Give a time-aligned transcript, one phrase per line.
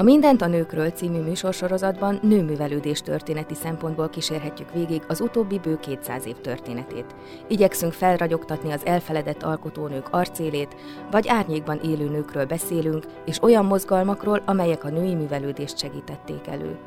[0.00, 6.26] A Mindent a nőkről című műsorsorozatban nőművelődés történeti szempontból kísérhetjük végig az utóbbi bő 200
[6.26, 7.14] év történetét.
[7.48, 10.76] Igyekszünk felragyogtatni az elfeledett alkotónők arcélét,
[11.10, 16.78] vagy árnyékban élő nőkről beszélünk, és olyan mozgalmakról, amelyek a női művelődést segítették elő.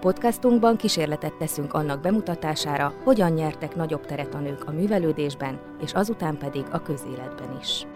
[0.00, 6.38] Podcastunkban kísérletet teszünk annak bemutatására, hogyan nyertek nagyobb teret a nők a művelődésben, és azután
[6.38, 7.86] pedig a közéletben is.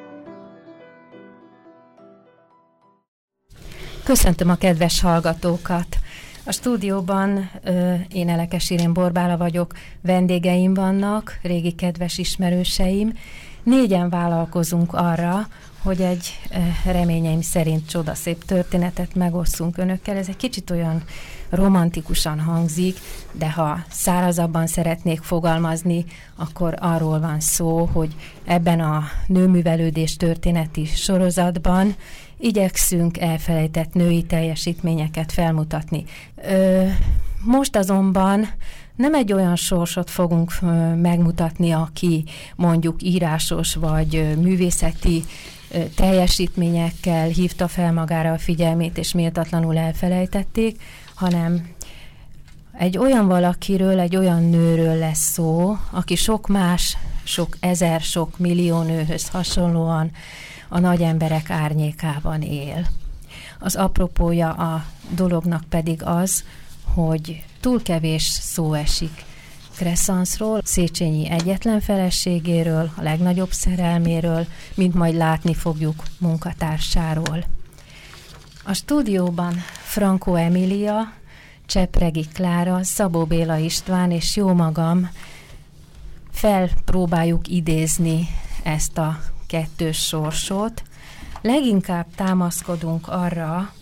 [4.07, 5.99] Köszöntöm a kedves hallgatókat!
[6.45, 13.13] A stúdióban ö, én Elekes Irén Borbála vagyok, vendégeim vannak, régi kedves ismerőseim.
[13.63, 15.49] Négyen vállalkozunk arra,
[15.83, 20.17] hogy egy ö, reményeim szerint csodaszép történetet megosszunk önökkel.
[20.17, 21.03] Ez egy kicsit olyan
[21.51, 22.99] romantikusan hangzik,
[23.33, 26.05] de ha szárazabban szeretnék fogalmazni,
[26.37, 31.95] akkor arról van szó, hogy ebben a nőművelődés történeti sorozatban
[32.39, 36.05] igyekszünk elfelejtett női teljesítményeket felmutatni.
[36.49, 36.87] Ö,
[37.45, 38.49] most azonban
[38.97, 40.53] nem egy olyan sorsot fogunk
[41.01, 42.25] megmutatni, aki
[42.57, 45.25] mondjuk írásos vagy művészeti
[45.95, 50.81] teljesítményekkel hívta fel magára a figyelmét, és méltatlanul elfelejtették,
[51.15, 51.69] hanem
[52.79, 58.83] egy olyan valakiről, egy olyan nőről lesz szó, aki sok más, sok ezer, sok millió
[58.83, 60.11] nőhöz hasonlóan
[60.69, 62.87] a nagy emberek árnyékában él.
[63.59, 66.45] Az apropója a dolognak pedig az,
[66.85, 69.25] hogy túl kevés szó esik
[69.77, 77.45] Kresszanszról, Széchenyi egyetlen feleségéről, a legnagyobb szerelméről, mint majd látni fogjuk munkatársáról.
[78.65, 81.13] A stúdióban Franco Emilia,
[81.67, 85.11] Csepregi Klára, Szabó Béla István és jó magam
[86.31, 88.29] felpróbáljuk idézni
[88.63, 90.83] ezt a kettős sorsot.
[91.41, 93.73] Leginkább támaszkodunk arra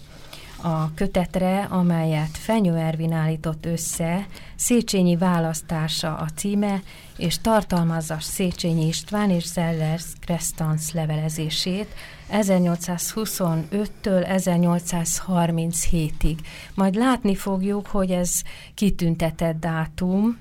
[0.65, 4.27] a kötetre, amelyet Fenyő Ervin állított össze,
[4.57, 6.83] Széchenyi választása a címe,
[7.17, 11.95] és tartalmazza Széchenyi István és Zellers Krestanz levelezését
[12.33, 16.37] 1825-től 1837-ig.
[16.75, 18.31] Majd látni fogjuk, hogy ez
[18.75, 20.39] kitüntetett dátum,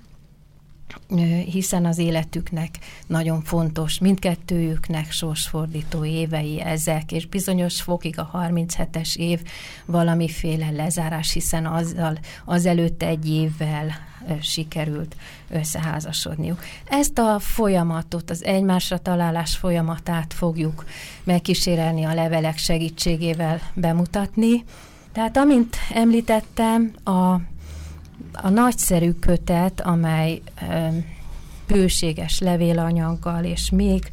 [1.46, 2.70] hiszen az életüknek
[3.08, 9.42] nagyon fontos, mindkettőjüknek sorsfordító évei ezek, és bizonyos fokig a 37-es év
[9.86, 13.92] valamiféle lezárás, hiszen azzal, azelőtt egy évvel
[14.42, 15.16] sikerült
[15.50, 16.60] összeházasodniuk.
[16.86, 20.86] Ezt a folyamatot, az egymásra találás folyamatát fogjuk
[21.24, 24.64] megkísérelni a levelek segítségével bemutatni.
[25.12, 27.36] Tehát amint említettem, a
[28.32, 30.42] a nagyszerű kötet, amely
[31.68, 34.10] bőséges levélanyaggal, és még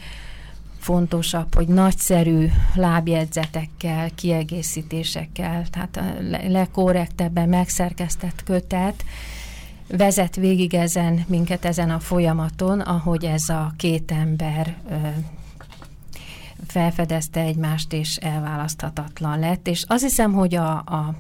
[0.79, 6.03] fontosabb, hogy nagyszerű lábjegyzetekkel, kiegészítésekkel, tehát a
[6.49, 9.05] legkorrektebben megszerkesztett kötet,
[9.89, 14.95] vezet végig ezen, minket ezen a folyamaton, ahogy ez a két ember ö,
[16.67, 19.67] felfedezte egymást, és elválaszthatatlan lett.
[19.67, 21.15] És azt hiszem, hogy a, a,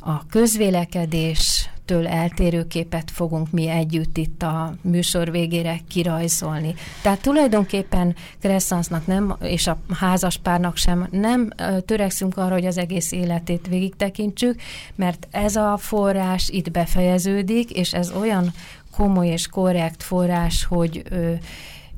[0.00, 6.74] a közvélekedés től eltérő képet fogunk mi együtt itt a műsor végére kirajzolni.
[7.02, 11.50] Tehát tulajdonképpen Kresszansznak nem, és a házaspárnak sem nem
[11.84, 14.60] törekszünk arra, hogy az egész életét végig tekintsük,
[14.94, 18.52] mert ez a forrás itt befejeződik, és ez olyan
[18.96, 21.32] komoly és korrekt forrás, hogy ö,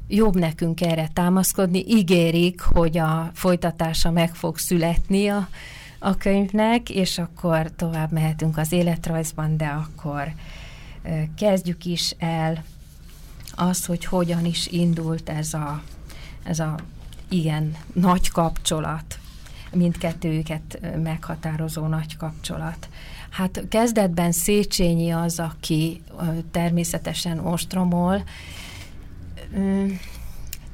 [0.09, 1.85] jobb nekünk erre támaszkodni.
[1.89, 5.49] Ígérik, hogy a folytatása meg fog születni a
[6.07, 10.33] a könyvnek, és akkor tovább mehetünk az életrajzban, de akkor
[11.37, 12.65] kezdjük is el
[13.55, 15.83] az, hogy hogyan is indult ez a,
[16.43, 16.75] ez a
[17.29, 19.19] igen nagy kapcsolat,
[19.73, 22.89] mindkettőjüket meghatározó nagy kapcsolat.
[23.31, 26.03] Hát kezdetben Széchenyi az, aki
[26.51, 28.25] természetesen ostromol,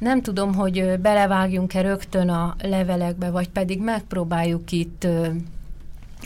[0.02, 5.06] nem tudom, hogy belevágjunk-e rögtön a levelekbe, vagy pedig megpróbáljuk itt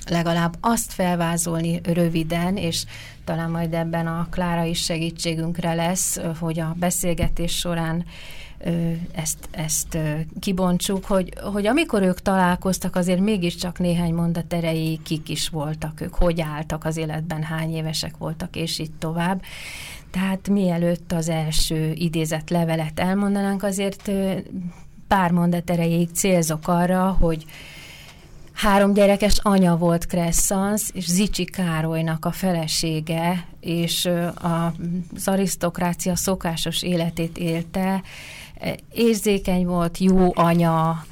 [0.08, 2.84] legalább azt felvázolni röviden, és
[3.24, 8.04] talán majd ebben a Klára is segítségünkre lesz, hogy a beszélgetés során
[9.12, 9.98] ezt, ezt
[10.40, 16.14] kibontsuk, hogy, hogy amikor ők találkoztak, azért mégiscsak néhány mondat erejéig kik is voltak ők,
[16.14, 19.42] hogy álltak az életben, hány évesek voltak, és így tovább.
[20.16, 24.10] Tehát mielőtt az első idézett levelet elmondanánk, azért
[25.08, 27.44] pár mondat erejéig célzok arra, hogy
[28.52, 34.08] három gyerekes anya volt Kresszansz, és Zicsi Károlynak a felesége, és
[35.14, 38.02] az arisztokrácia szokásos életét élte,
[38.92, 41.04] érzékeny volt, jó anya,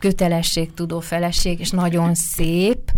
[0.00, 2.92] kötelességtudó feleség, és nagyon szép,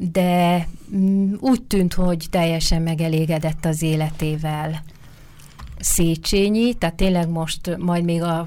[0.00, 4.82] de mm, úgy tűnt, hogy teljesen megelégedett az életével.
[5.80, 8.46] Széchenyi, tehát tényleg most majd még a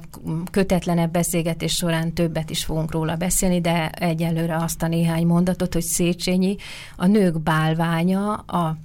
[0.51, 5.83] kötetlenebb beszélgetés során többet is fogunk róla beszélni, de egyelőre azt a néhány mondatot, hogy
[5.83, 6.55] Széchenyi
[6.95, 8.77] a nők bálványa, a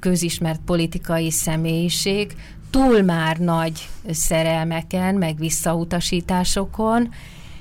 [0.00, 2.34] közismert politikai személyiség,
[2.70, 7.08] túl már nagy szerelmeken, meg visszautasításokon,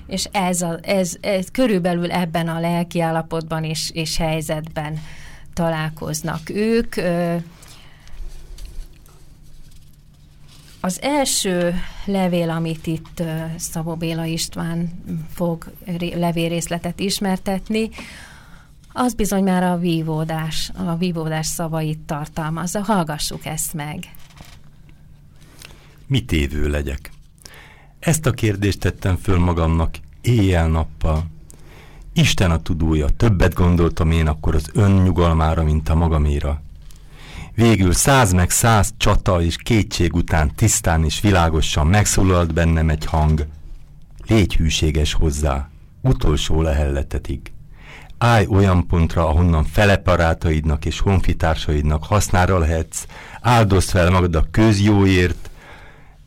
[0.07, 4.99] és ez, a, ez, ez körülbelül ebben a lelki állapotban és, és helyzetben
[5.53, 6.95] találkoznak ők.
[10.81, 11.73] Az első
[12.05, 13.23] levél, amit itt
[13.57, 14.89] Szabó Béla István
[15.33, 15.71] fog
[16.15, 17.89] levélrészletet ismertetni,
[18.93, 22.81] az bizony már a vívódás, a vívódás szavait tartalmazza.
[22.81, 24.15] Hallgassuk ezt meg.
[26.07, 27.11] Mit évő legyek?
[28.03, 31.25] Ezt a kérdést tettem föl magamnak éjjel-nappal.
[32.13, 36.61] Isten a tudója, többet gondoltam én akkor az önnyugalmára, mint a magaméra.
[37.55, 43.45] Végül száz meg száz csata és kétség után tisztán és világosan megszólalt bennem egy hang.
[44.27, 45.69] Légy hűséges hozzá,
[46.01, 47.51] utolsó lehelletetig.
[48.17, 53.05] Állj olyan pontra, ahonnan feleparátaidnak és honfitársaidnak hasznára lehetsz,
[53.41, 55.49] áldozd fel magad a közjóért,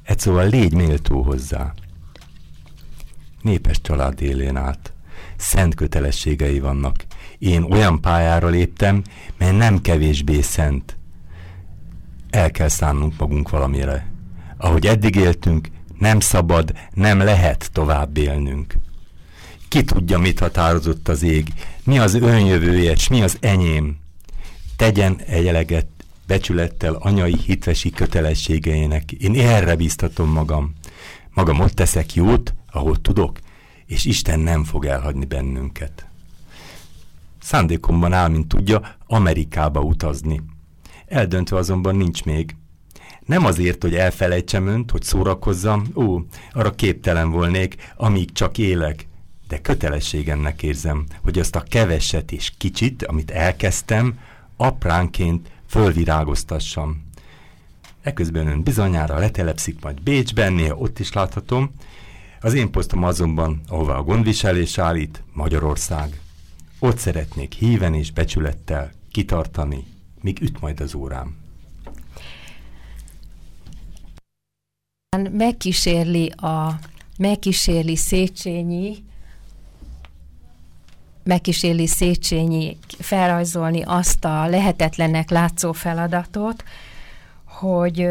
[0.06, 1.74] egy szóval légy méltó hozzá.
[3.42, 4.92] Népes család élén át.
[5.36, 7.04] Szent kötelességei vannak.
[7.38, 9.02] Én olyan pályára léptem,
[9.38, 10.96] mely nem kevésbé szent.
[12.30, 14.06] El kell szánnunk magunk valamire.
[14.56, 15.68] Ahogy eddig éltünk,
[15.98, 18.74] nem szabad, nem lehet tovább élnünk.
[19.68, 21.48] Ki tudja, mit határozott az ég,
[21.84, 23.98] mi az önjövője, és mi az enyém.
[24.76, 25.95] Tegyen egy eleget
[26.26, 29.12] becsülettel anyai hitvesi kötelességeinek.
[29.12, 30.72] Én erre biztatom magam.
[31.34, 33.38] Magam ott teszek jót, ahol tudok,
[33.86, 36.06] és Isten nem fog elhagyni bennünket.
[37.42, 40.42] Szándékomban áll, mint tudja, Amerikába utazni.
[41.06, 42.54] Eldöntve azonban nincs még.
[43.24, 46.20] Nem azért, hogy elfelejtsem önt, hogy szórakozzam, ó,
[46.52, 49.06] arra képtelen volnék, amíg csak élek,
[49.48, 54.18] de kötelességemnek érzem, hogy azt a keveset és kicsit, amit elkezdtem,
[54.56, 57.04] apránként fölvirágoztassam.
[58.02, 61.70] Eközben ön bizonyára letelepszik majd Bécsben, néha ott is láthatom.
[62.40, 66.20] Az én posztom azonban, ahova a gondviselés állít, Magyarország.
[66.78, 69.84] Ott szeretnék híven és becsülettel kitartani,
[70.20, 71.36] míg üt majd az órám.
[75.32, 76.78] Megkísérli a
[77.18, 79.05] megkísérli Széchenyi
[81.26, 86.64] megkísérli Széchenyi felrajzolni azt a lehetetlennek látszó feladatot,
[87.44, 88.08] hogy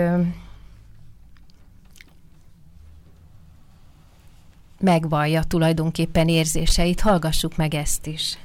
[4.79, 7.01] megvallja tulajdonképpen érzéseit.
[7.01, 8.37] Hallgassuk meg ezt is.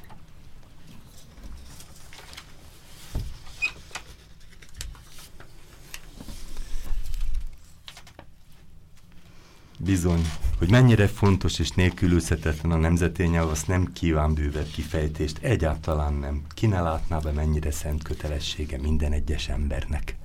[9.79, 10.23] Bizony,
[10.61, 16.43] hogy mennyire fontos és nélkülözhetetlen a nemzeti nyelv, azt nem kíván bővebb kifejtést, egyáltalán nem.
[16.55, 20.17] Ki ne látná be, mennyire szent kötelessége minden egyes embernek.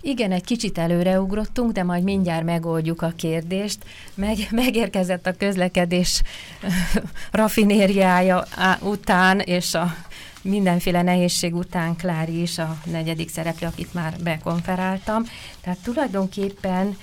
[0.00, 3.78] Igen, egy kicsit előreugrottunk, de majd mindjárt megoldjuk a kérdést.
[4.14, 6.22] Meg, megérkezett a közlekedés
[7.30, 8.44] rafinériája
[8.80, 9.94] után, és a
[10.42, 15.24] mindenféle nehézség után Klári is a negyedik szereplő, akit már bekonferáltam.
[15.60, 16.96] Tehát tulajdonképpen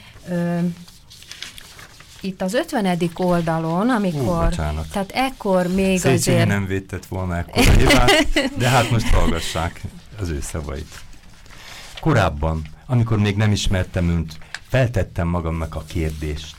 [2.27, 2.97] itt az 50.
[3.15, 6.47] oldalon, amikor, Ú, tehát ekkor még Széchenyi azért...
[6.47, 9.81] nem védett volna ekkor hibát, de hát most hallgassák
[10.19, 11.01] az ő szavait.
[11.99, 16.55] Korábban, amikor még nem ismertem önt, feltettem magamnak a kérdést,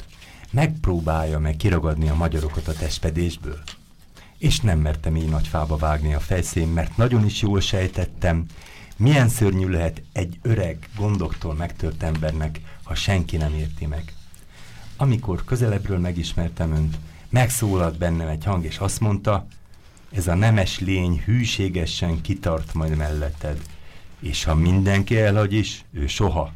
[0.50, 3.58] megpróbálja meg kiragadni a magyarokat a testpedésből?
[4.38, 8.46] És nem mertem így nagy fába vágni a fejszén, mert nagyon is jól sejtettem,
[8.96, 14.12] milyen szörnyű lehet egy öreg, gondoktól megtört embernek, ha senki nem érti meg.
[15.00, 19.46] Amikor közelebbről megismertem önt, megszólalt bennem egy hang, és azt mondta,
[20.10, 23.62] ez a nemes lény hűségesen kitart majd melletted,
[24.20, 26.52] és ha mindenki elhagy is, ő soha.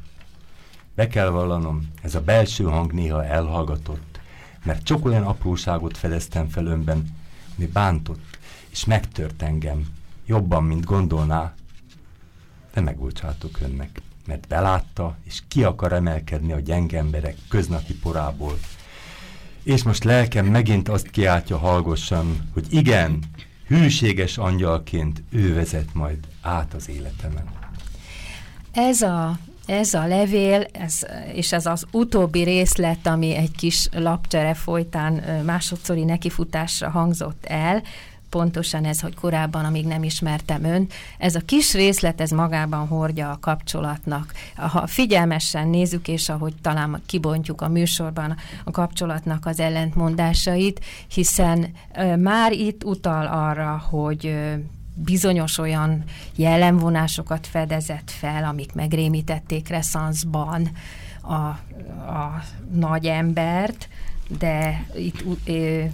[0.95, 4.21] Be kell vallanom, ez a belső hang néha elhallgatott,
[4.65, 7.17] mert csak olyan apróságot fedeztem fel önben,
[7.57, 8.39] ami bántott,
[8.71, 9.87] és megtört engem,
[10.27, 11.55] jobban, mint gondolná,
[12.75, 18.59] de megbocsátok önnek mert belátta, és ki akar emelkedni a gyenge emberek köznapi porából.
[19.62, 23.19] És most lelkem megint azt kiáltja hallgosan, hogy igen,
[23.67, 27.45] hűséges angyalként ő vezet majd át az életemen.
[28.73, 30.99] Ez a, ez a levél, ez,
[31.35, 35.12] és ez az utóbbi részlet, ami egy kis lapcsere folytán
[35.45, 37.83] másodszori nekifutásra hangzott el,
[38.33, 40.87] pontosan ez, hogy korábban, amíg nem ismertem ön,
[41.19, 44.33] ez a kis részlet, ez magában hordja a kapcsolatnak.
[44.57, 51.73] Ha figyelmesen nézzük, és ahogy talán kibontjuk a műsorban a kapcsolatnak az ellentmondásait, hiszen
[52.19, 54.35] már itt utal arra, hogy
[54.95, 56.05] bizonyos olyan
[56.37, 60.71] jellemvonásokat fedezett fel, amik megrémítették Reszanszban
[61.23, 61.33] a,
[62.12, 63.89] a nagy embert,
[64.39, 65.85] de itt ö,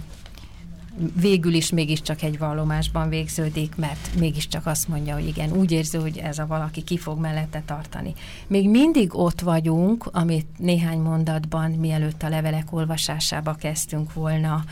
[1.21, 6.17] végül is mégiscsak egy vallomásban végződik, mert mégiscsak azt mondja, hogy igen, úgy érzi, hogy
[6.17, 8.13] ez a valaki ki fog mellette tartani.
[8.47, 14.63] Még mindig ott vagyunk, amit néhány mondatban, mielőtt a levelek olvasásába kezdtünk volna,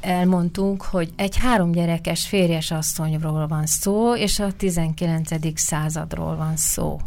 [0.00, 5.28] elmondtunk, hogy egy három gyerekes férjes asszonyról van szó, és a 19.
[5.54, 7.00] századról van szó.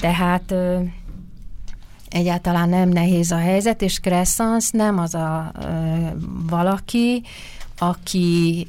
[0.00, 0.80] Tehát ö,
[2.08, 5.66] egyáltalán nem nehéz a helyzet, és Crescens nem az a ö,
[6.48, 7.22] valaki,
[7.78, 8.66] aki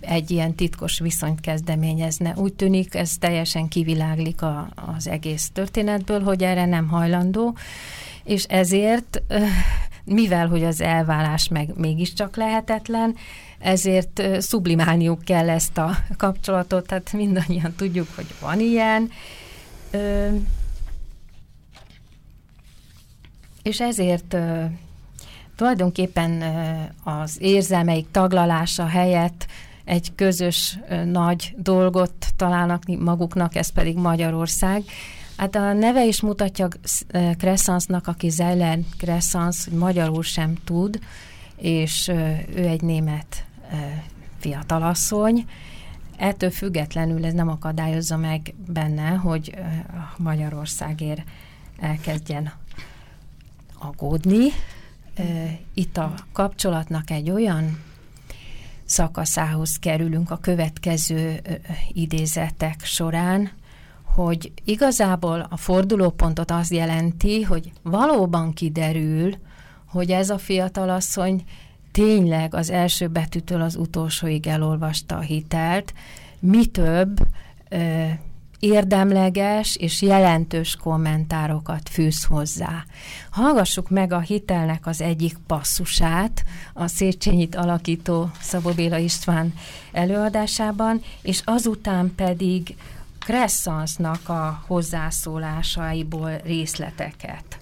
[0.00, 2.34] egy ilyen titkos viszonyt kezdeményezne.
[2.36, 7.56] Úgy tűnik, ez teljesen kiviláglik a, az egész történetből, hogy erre nem hajlandó,
[8.24, 9.22] és ezért,
[10.04, 13.16] mivel hogy az elválás meg mégiscsak lehetetlen,
[13.58, 19.10] ezért sublimálniuk kell ezt a kapcsolatot, tehát mindannyian tudjuk, hogy van ilyen.
[23.62, 24.36] És ezért
[25.56, 26.42] tulajdonképpen
[27.04, 29.46] az érzelmeik taglalása helyett
[29.84, 34.82] egy közös nagy dolgot találnak maguknak, ez pedig Magyarország.
[35.36, 36.68] Hát a neve is mutatja
[37.38, 41.00] Cressansnak, aki Zeller Cressans, hogy magyarul sem tud,
[41.56, 42.08] és
[42.54, 43.44] ő egy német
[44.38, 45.46] fiatalasszony.
[46.16, 49.54] Ettől függetlenül ez nem akadályozza meg benne, hogy
[50.16, 51.22] Magyarországért
[51.80, 52.52] elkezdjen
[53.78, 54.48] aggódni,
[55.74, 57.78] itt a kapcsolatnak egy olyan
[58.84, 61.40] szakaszához kerülünk a következő
[61.92, 63.50] idézetek során,
[64.02, 69.34] hogy igazából a fordulópontot az jelenti, hogy valóban kiderül,
[69.86, 71.44] hogy ez a fiatalasszony
[71.92, 75.94] tényleg az első betűtől az utolsóig elolvasta a hitelt,
[76.40, 77.26] mi több,
[78.62, 82.84] érdemleges és jelentős kommentárokat fűz hozzá.
[83.30, 89.54] Hallgassuk meg a hitelnek az egyik passzusát a Széchenyit alakító Szabó Béla István
[89.92, 92.74] előadásában, és azután pedig
[93.18, 97.58] Cressansnak a hozzászólásaiból részleteket.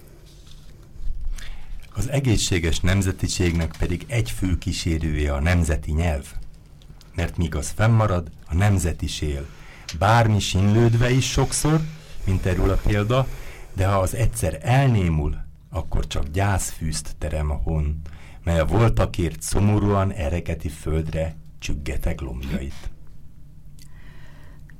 [1.93, 6.25] Az egészséges nemzetiségnek pedig egy fő kísérője a nemzeti nyelv,
[7.15, 9.47] mert míg az fennmarad, a nemzeti él
[9.93, 11.81] bármi sinlődve is sokszor,
[12.25, 13.27] mint erről a példa,
[13.73, 15.35] de ha az egyszer elnémul,
[15.69, 18.01] akkor csak gyászfűzt terem a hon,
[18.43, 22.89] mely a voltakért szomorúan ereketi földre csüggetek lombjait.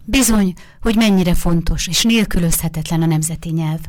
[0.05, 3.79] Bizony, hogy mennyire fontos és nélkülözhetetlen a nemzeti nyelv.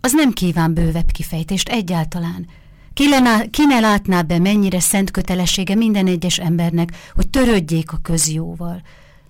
[0.00, 2.46] Az nem kíván bővebb kifejtést egyáltalán.
[2.92, 7.98] Ki, lená, ki ne látná be, mennyire szent kötelessége minden egyes embernek, hogy törődjék a
[8.02, 8.82] közjóval,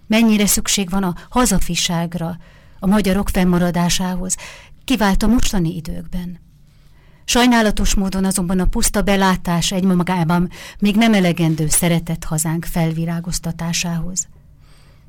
[0.08, 2.36] mennyire szükség van a hazafiságra,
[2.78, 4.36] a magyarok fennmaradásához,
[4.84, 6.40] kivált a mostani időkben.
[7.24, 14.28] Sajnálatos módon azonban a puszta belátás egymagában még nem elegendő szeretett hazánk felvirágoztatásához.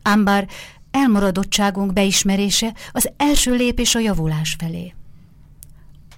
[0.01, 0.47] Ám bár
[0.91, 4.93] elmaradottságunk beismerése az első lépés a javulás felé.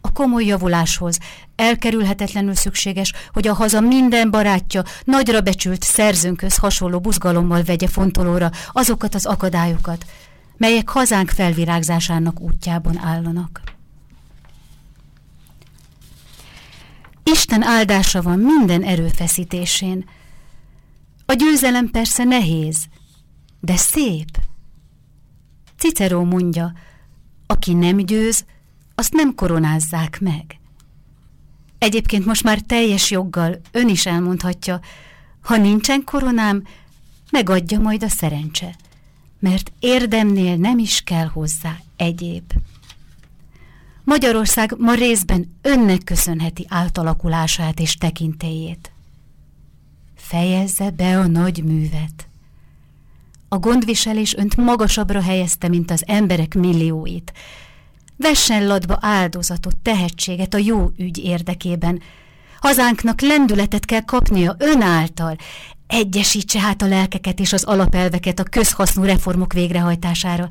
[0.02, 1.18] A komoly javuláshoz
[1.56, 9.16] elkerülhetetlenül szükséges, hogy a haza minden barátja nagyra becsült szerzőnköz hasonló buzgalommal vegye fontolóra azokat
[9.16, 10.06] az akadályokat,
[10.58, 13.62] melyek hazánk felvirágzásának útjában állanak.
[17.24, 20.06] Isten áldása van minden erőfeszítésén.
[21.26, 22.78] A győzelem persze nehéz,
[23.60, 24.38] de szép.
[25.78, 26.74] Cicero mondja,
[27.48, 28.46] aki nem győz,
[29.02, 30.60] azt nem koronázzák meg.
[31.78, 34.80] Egyébként most már teljes joggal ön is elmondhatja,
[35.42, 36.64] ha nincsen koronám,
[37.32, 38.76] megadja majd a szerencse,
[39.40, 42.52] mert érdemnél nem is kell hozzá egyéb.
[44.04, 48.92] Magyarország ma részben önnek köszönheti átalakulását és tekintélyét.
[50.16, 52.28] Fejezze be a nagy művet.
[53.50, 57.34] A gondviselés önt magasabbra helyezte, mint az emberek millióit,
[58.22, 62.02] Vessen ladba áldozatot, tehetséget a jó ügy érdekében.
[62.60, 65.36] Hazánknak lendületet kell kapnia ön által.
[65.88, 70.50] Egyesítse hát a lelkeket és az alapelveket a közhasznú reformok végrehajtására.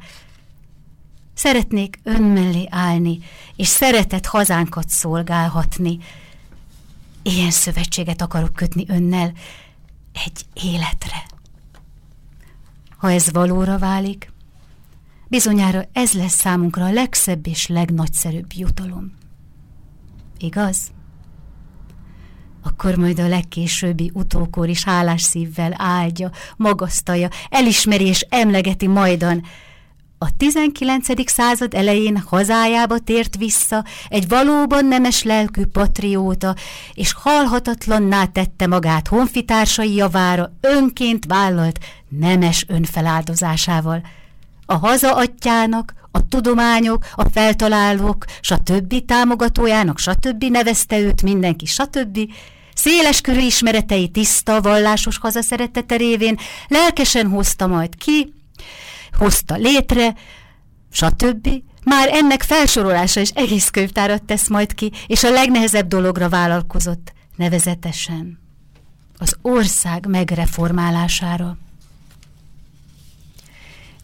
[1.34, 3.18] Szeretnék ön mellé állni,
[3.56, 5.98] és szeretett hazánkat szolgálhatni.
[7.22, 9.32] Ilyen szövetséget akarok kötni önnel
[10.24, 11.26] egy életre.
[12.96, 14.32] Ha ez valóra válik,
[15.30, 19.12] bizonyára ez lesz számunkra a legszebb és legnagyszerűbb jutalom.
[20.38, 20.90] Igaz?
[22.62, 29.42] akkor majd a legkésőbbi utókor is hálás szívvel áldja, magasztalja, elismeri és emlegeti majdan.
[30.18, 31.30] A 19.
[31.30, 36.54] század elején hazájába tért vissza egy valóban nemes lelkű patrióta,
[36.94, 44.02] és halhatatlanná tette magát honfitársai javára önként vállalt nemes önfeláldozásával.
[44.70, 49.04] A haza atyának, a tudományok, a feltalálók, stb.
[49.06, 50.44] támogatójának, stb.
[50.44, 52.18] nevezte őt mindenki, stb.
[52.74, 58.32] Széles körű ismeretei tiszta, vallásos hazaszeretete révén lelkesen hozta majd ki,
[59.12, 60.14] hozta létre,
[60.90, 61.48] stb.
[61.84, 68.38] Már ennek felsorolása is egész könyvtárat tesz majd ki, és a legnehezebb dologra vállalkozott, nevezetesen
[69.18, 71.56] az ország megreformálására.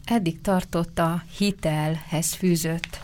[0.06, 3.00] Eddig tartott a hitelhez fűzött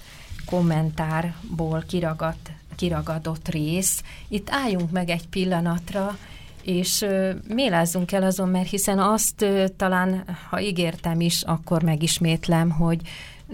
[0.47, 4.03] kommentárból kiragadt, kiragadott rész.
[4.29, 6.19] Itt álljunk meg egy pillanatra,
[6.63, 7.07] és
[7.49, 13.01] mélázzunk el azon, mert hiszen azt talán, ha ígértem is, akkor megismétlem, hogy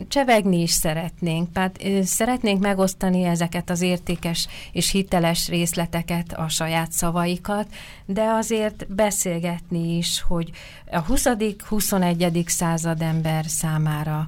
[0.09, 1.53] csevegni is szeretnénk.
[1.53, 7.67] Tehát szeretnénk megosztani ezeket az értékes és hiteles részleteket, a saját szavaikat,
[8.07, 10.51] de azért beszélgetni is, hogy
[10.91, 12.49] a 20.-21.
[12.49, 14.27] század ember számára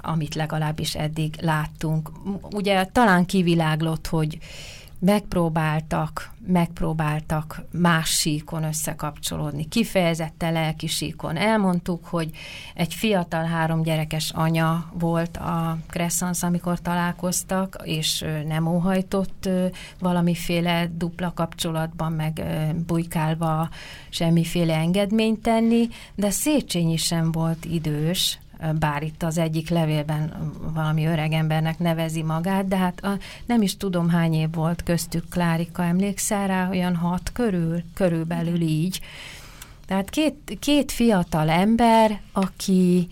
[0.00, 2.10] amit legalábbis eddig láttunk.
[2.50, 4.38] Ugye talán kiviláglott, hogy
[4.98, 11.36] megpróbáltak, megpróbáltak más síkon összekapcsolódni, kifejezetten lelki síkon.
[11.36, 12.30] Elmondtuk, hogy
[12.74, 19.48] egy fiatal három gyerekes anya volt a Crescens, amikor találkoztak, és nem óhajtott
[19.98, 22.42] valamiféle dupla kapcsolatban, meg
[22.86, 23.68] bujkálva
[24.08, 28.38] semmiféle engedményt tenni, de Széchenyi sem volt idős,
[28.78, 33.76] bár itt az egyik levélben valami öreg embernek nevezi magát, de hát a, nem is
[33.76, 39.00] tudom hány év volt köztük Klárika, emlékszel rá, olyan hat körül, körülbelül így.
[39.86, 43.08] Tehát két, két fiatal ember, aki,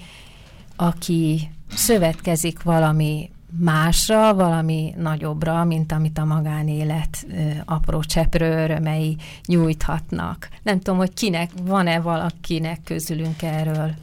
[0.76, 7.26] aki szövetkezik valami másra, valami nagyobbra, mint amit a magánélet
[7.64, 10.48] apró cseprő örömei nyújthatnak.
[10.62, 13.94] Nem tudom, hogy kinek, van-e valakinek közülünk erről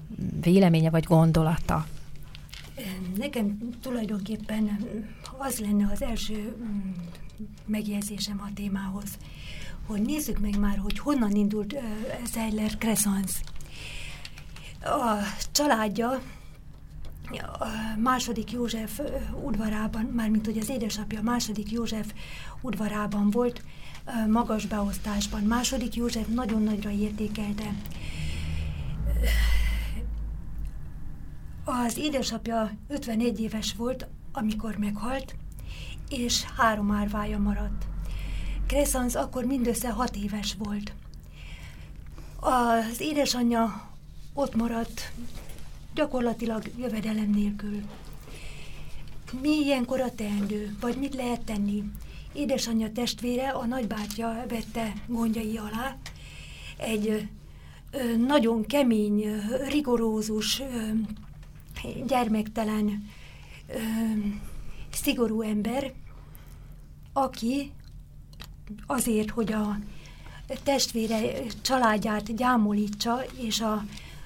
[0.41, 1.87] véleménye vagy gondolata?
[3.17, 4.87] Nekem tulajdonképpen
[5.37, 6.91] az lenne az első mm,
[7.65, 9.17] megjegyzésem a témához,
[9.85, 11.75] hogy nézzük meg már, hogy honnan indult
[12.33, 13.41] Zeiler Crescens.
[14.81, 15.17] A
[15.51, 16.21] családja
[17.59, 18.99] a második József
[19.43, 22.13] udvarában, mármint hogy az édesapja második József
[22.61, 23.63] udvarában volt,
[24.29, 25.41] magas beosztásban.
[25.41, 27.73] Második József nagyon nagyra értékelte.
[31.63, 35.35] Az édesapja 51 éves volt, amikor meghalt,
[36.09, 37.85] és három árvája maradt.
[38.65, 40.93] Crescens akkor mindössze hat éves volt.
[42.39, 43.89] Az édesanyja
[44.33, 45.11] ott maradt
[45.93, 47.81] gyakorlatilag jövedelem nélkül.
[49.41, 51.83] Mi ilyenkor a teendő, vagy mit lehet tenni?
[52.33, 55.97] Édesanyja testvére, a nagybátyja vette gondjai alá
[56.77, 57.27] egy
[58.27, 60.61] nagyon kemény, rigorózus,
[62.07, 63.09] gyermektelen,
[63.67, 63.79] ö,
[64.91, 65.93] szigorú ember,
[67.13, 67.71] aki
[68.85, 69.79] azért, hogy a
[70.63, 73.85] testvére családját gyámolítsa, és a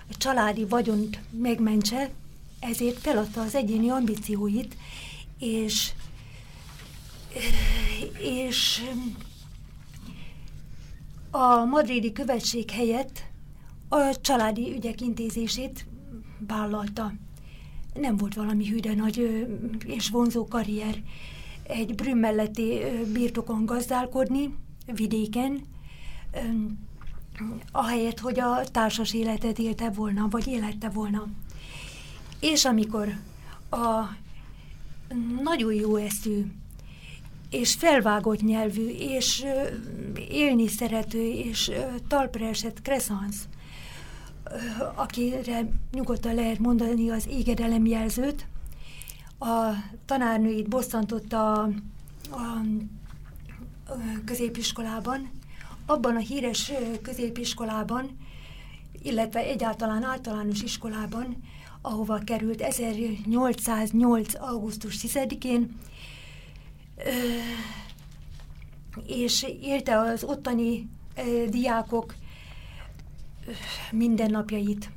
[0.09, 2.09] családi vagyont megmentse,
[2.59, 4.77] ezért feladta az egyéni ambícióit,
[5.39, 5.91] és,
[8.19, 8.81] és
[11.31, 13.23] a madridi követség helyett
[13.89, 15.85] a családi ügyek intézését
[16.47, 17.13] vállalta.
[17.99, 19.47] Nem volt valami hűde nagy
[19.85, 21.01] és vonzó karrier.
[21.63, 22.79] Egy Brüm melletti
[23.13, 24.55] birtokon gazdálkodni,
[24.85, 25.61] vidéken,
[27.71, 31.27] ahelyett, hogy a társas életet élte volna, vagy élette volna.
[32.39, 33.07] És amikor
[33.69, 34.03] a
[35.43, 36.45] nagyon jó eszű,
[37.49, 39.45] és felvágott nyelvű, és
[40.29, 41.71] élni szerető, és
[42.07, 43.35] talpra esett Crescens,
[44.95, 48.47] akire nyugodtan lehet mondani az égedelem jelzőt,
[49.39, 49.71] a
[50.05, 51.69] tanárnőit bosszantotta a,
[52.29, 52.61] a
[54.25, 55.29] középiskolában,
[55.85, 58.17] abban a híres középiskolában,
[59.01, 61.43] illetve egyáltalán általános iskolában,
[61.81, 64.35] ahova került 1808.
[64.35, 65.79] augusztus 10-én,
[69.07, 70.89] és élte az ottani
[71.49, 72.15] diákok
[73.91, 74.89] mindennapjait.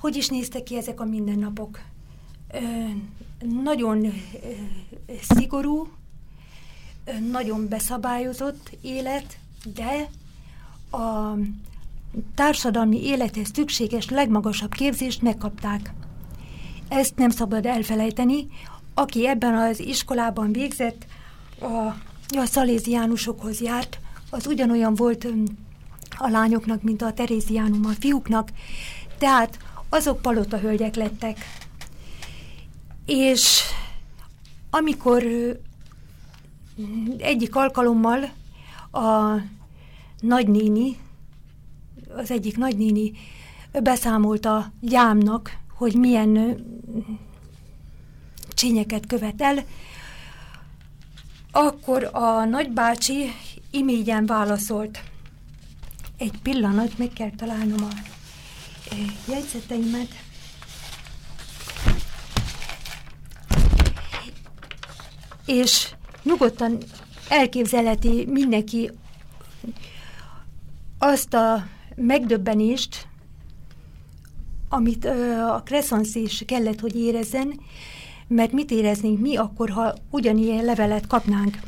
[0.00, 1.80] Hogy is néztek ki ezek a mindennapok?
[3.62, 4.12] Nagyon
[5.22, 5.88] szigorú,
[7.30, 9.38] nagyon beszabályozott élet,
[9.74, 10.08] de
[10.98, 11.36] a
[12.34, 15.92] társadalmi élethez szükséges legmagasabb képzést megkapták.
[16.88, 18.46] Ezt nem szabad elfelejteni.
[18.94, 21.06] Aki ebben az iskolában végzett,
[21.60, 21.66] a,
[22.36, 23.98] a szaléziánusokhoz járt,
[24.30, 25.26] az ugyanolyan volt
[26.16, 28.48] a lányoknak, mint a teréziánum a fiúknak,
[29.18, 31.38] tehát azok palota hölgyek lettek.
[33.06, 33.60] És
[34.70, 35.24] amikor
[37.18, 38.32] egyik alkalommal
[38.92, 39.36] a
[40.20, 40.96] nagynéni,
[42.16, 43.12] az egyik nagynéni
[43.82, 46.56] beszámolt a gyámnak, hogy milyen
[48.54, 49.64] csényeket követel,
[51.52, 53.30] akkor a nagybácsi
[53.70, 55.02] imégyen válaszolt.
[56.24, 57.88] Egy pillanat, meg kell találnom a
[59.28, 60.08] jegyzeteimet.
[65.46, 66.78] És nyugodtan
[67.28, 68.90] elképzelheti mindenki
[70.98, 73.06] azt a megdöbbenést,
[74.68, 75.04] amit
[75.50, 77.60] a Crescens is kellett, hogy érezzen,
[78.26, 81.58] mert mit éreznénk mi akkor, ha ugyanilyen levelet kapnánk.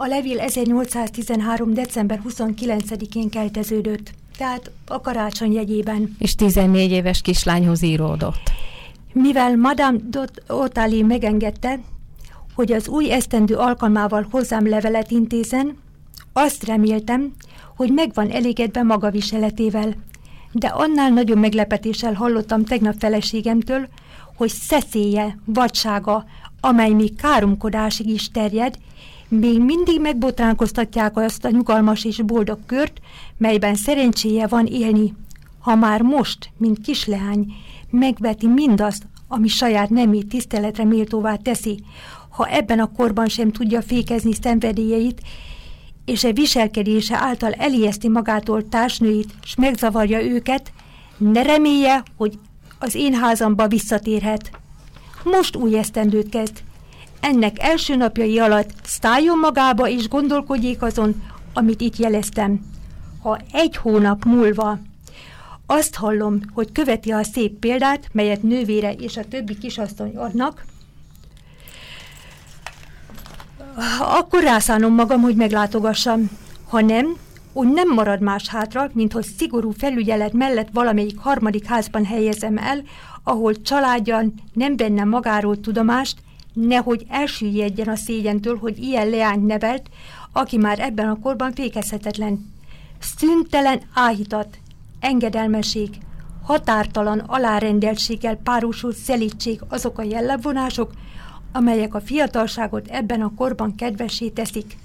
[0.00, 1.74] A levél 1813.
[1.74, 6.16] december 29-én kelteződött, tehát a karácsony jegyében.
[6.18, 8.50] És 14 éves kislányhoz íródott.
[9.12, 11.80] Mivel Madame Dot Otali megengedte,
[12.54, 15.76] hogy az új esztendő alkalmával hozzám levelet intézen,
[16.32, 17.32] azt reméltem,
[17.76, 19.94] hogy megvan elégedve maga viseletével.
[20.52, 23.88] De annál nagyobb meglepetéssel hallottam tegnap feleségemtől,
[24.36, 26.24] hogy szeszélye, vadsága,
[26.60, 28.78] amely még káromkodásig is terjed,
[29.28, 33.00] még mindig megbotránkoztatják azt a nyugalmas és boldog kört,
[33.36, 35.14] melyben szerencséje van élni.
[35.58, 37.46] Ha már most, mint kisleány,
[37.90, 41.82] megveti mindazt, ami saját nemét tiszteletre méltóvá teszi,
[42.28, 45.20] ha ebben a korban sem tudja fékezni szenvedélyeit,
[46.04, 50.72] és e viselkedése által elijeszti magától társnőit, s megzavarja őket,
[51.16, 52.38] ne remélje, hogy
[52.78, 54.50] az én házamba visszatérhet.
[55.24, 56.62] Most új esztendőt kezd.
[57.20, 61.22] Ennek első napjai alatt szálljon magába és gondolkodjék azon,
[61.54, 62.60] amit itt jeleztem.
[63.22, 64.78] Ha egy hónap múlva
[65.66, 70.64] azt hallom, hogy követi a szép példát, melyet nővére és a többi kisasszony adnak,
[74.00, 76.30] akkor rászánom magam, hogy meglátogassam.
[76.68, 77.16] Ha nem,
[77.52, 82.82] úgy nem marad más hátra, mint hogy szigorú felügyelet mellett valamelyik harmadik házban helyezem el,
[83.22, 86.18] ahol családjan nem benne magáról tudomást,
[86.66, 89.88] nehogy elsüllyedjen a szégyentől, hogy ilyen leányt nevelt,
[90.32, 92.52] aki már ebben a korban fékezhetetlen.
[92.98, 94.58] Szüntelen áhítat,
[95.00, 95.88] engedelmesség,
[96.42, 100.92] határtalan alárendeltséggel párosult szelítség azok a jellemvonások,
[101.52, 104.76] amelyek a fiatalságot ebben a korban kedvesé teszik.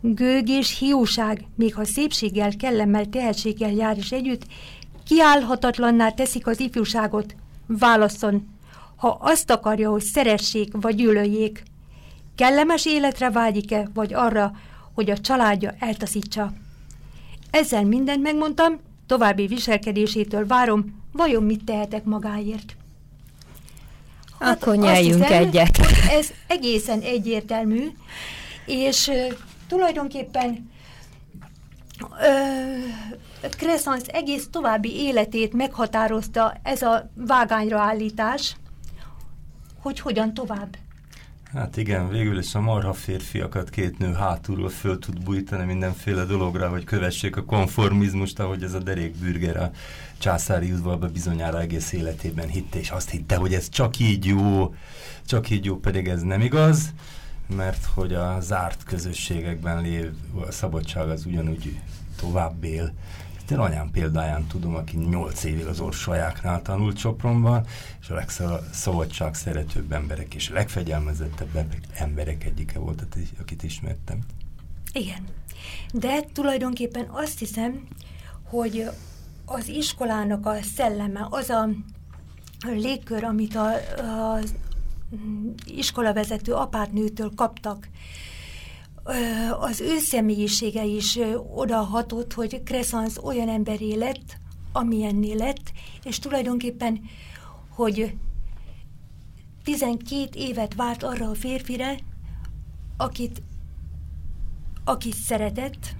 [0.00, 4.46] Gőg és hiúság, még ha szépséggel, kellemmel, tehetséggel jár is együtt,
[5.04, 7.34] kiállhatatlanná teszik az ifjúságot.
[7.66, 8.42] Válaszol,
[8.98, 11.62] ha azt akarja, hogy szeressék vagy gyűlöljék.
[12.34, 14.52] Kellemes életre vágyik-e, vagy arra,
[14.94, 16.52] hogy a családja eltaszítsa.
[17.50, 22.76] Ezzel mindent megmondtam, további viselkedésétől várom, vajon mit tehetek magáért.
[24.38, 25.78] Hát Akkor nyeljünk hiszem, egyet.
[26.10, 27.86] Ez egészen egyértelmű,
[28.66, 29.32] és uh,
[29.68, 30.70] tulajdonképpen
[32.00, 32.18] uh,
[34.06, 38.56] egész további életét meghatározta ez a vágányra állítás,
[39.78, 40.76] hogy hogyan tovább.
[41.52, 46.68] Hát igen, végül is a marha férfiakat két nő hátulról föl tud bújtani mindenféle dologra,
[46.68, 49.70] hogy kövessék a konformizmust, ahogy ez a derékbürger a
[50.18, 54.74] császári udvarba bizonyára egész életében hitte, és azt hitte, hogy ez csak így jó,
[55.26, 56.92] csak így jó, pedig ez nem igaz,
[57.56, 60.14] mert hogy a zárt közösségekben lévő
[60.48, 61.80] a szabadság az ugyanúgy
[62.16, 62.92] tovább él,
[63.50, 67.66] én anyám példáján tudom, aki nyolc évig az orsajáknál tanult Sopronban,
[68.00, 73.06] és a legszabadság szeretőbb emberek és a legfegyelmezettebb emberek egyike volt,
[73.40, 74.18] akit ismertem.
[74.92, 75.26] Igen.
[75.92, 77.86] De tulajdonképpen azt hiszem,
[78.42, 78.88] hogy
[79.44, 81.68] az iskolának a szelleme, az a
[82.66, 83.70] légkör, amit a,
[84.32, 84.54] az
[85.64, 87.88] iskolavezető apátnőtől kaptak,
[89.58, 91.18] az ő személyisége is
[91.54, 94.38] odahatott, hogy Crescens olyan emberé lett,
[94.72, 95.72] amilyenné lett,
[96.04, 97.00] és tulajdonképpen,
[97.68, 98.16] hogy
[99.64, 101.98] 12 évet várt arra a férfire,
[102.96, 103.42] akit,
[104.84, 105.96] akit szeretett,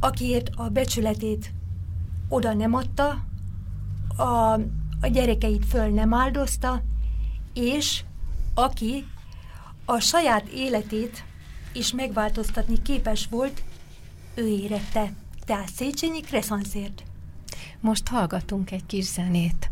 [0.00, 1.52] akiért a becsületét
[2.28, 3.24] oda nem adta,
[4.16, 4.52] a,
[5.00, 6.82] a gyerekeit föl nem áldozta,
[7.54, 8.04] és
[8.54, 9.06] aki
[9.84, 11.24] a saját életét
[11.72, 13.62] is megváltoztatni képes volt,
[14.34, 15.12] ő érette.
[15.44, 17.02] Tehát Széchenyi Kresszanszért.
[17.80, 19.70] Most hallgatunk egy kis zenét.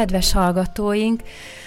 [0.00, 1.22] Kedves hallgatóink,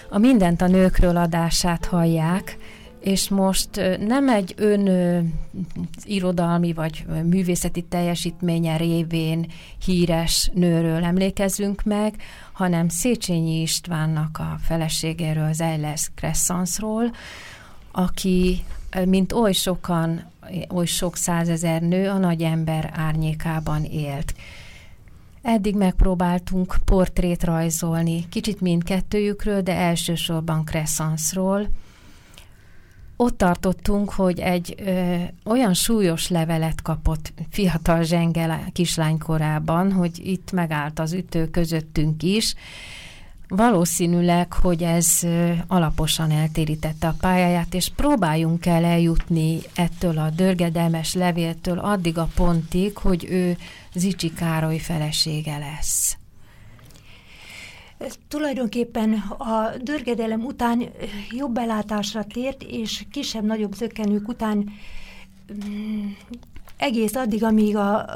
[0.10, 2.58] a Mindent a nőkről adását hallják,
[3.00, 3.69] és most
[4.00, 4.89] nem egy ön
[6.04, 9.52] irodalmi vagy művészeti teljesítménye révén
[9.86, 12.15] híres nőről emlékezünk meg,
[12.52, 17.12] hanem Széchenyi Istvánnak a feleségéről, Zeiles Cressansról,
[17.91, 18.63] aki,
[19.06, 20.32] mint oly sokan,
[20.69, 24.34] oly sok százezer nő a nagy ember árnyékában élt.
[25.43, 31.67] Eddig megpróbáltunk portrét rajzolni, kicsit mindkettőjükről, de elsősorban Cressansról.
[33.15, 40.99] Ott tartottunk, hogy egy ö, olyan súlyos levelet kapott fiatal zsengel kislánykorában, hogy itt megállt
[40.99, 42.56] az ütő közöttünk is,
[43.56, 45.20] Valószínűleg, hogy ez
[45.68, 52.98] alaposan eltérítette a pályáját, és próbáljunk el eljutni ettől a dörgedelmes levéltől addig a pontig,
[52.98, 53.58] hogy ő
[53.94, 56.18] Zicsi Károly felesége lesz.
[58.28, 60.84] Tulajdonképpen a dörgedelem után
[61.32, 64.70] jobb belátásra tért, és kisebb-nagyobb zökkenők után
[65.54, 66.08] mm,
[66.84, 68.08] egész addig, amíg a, a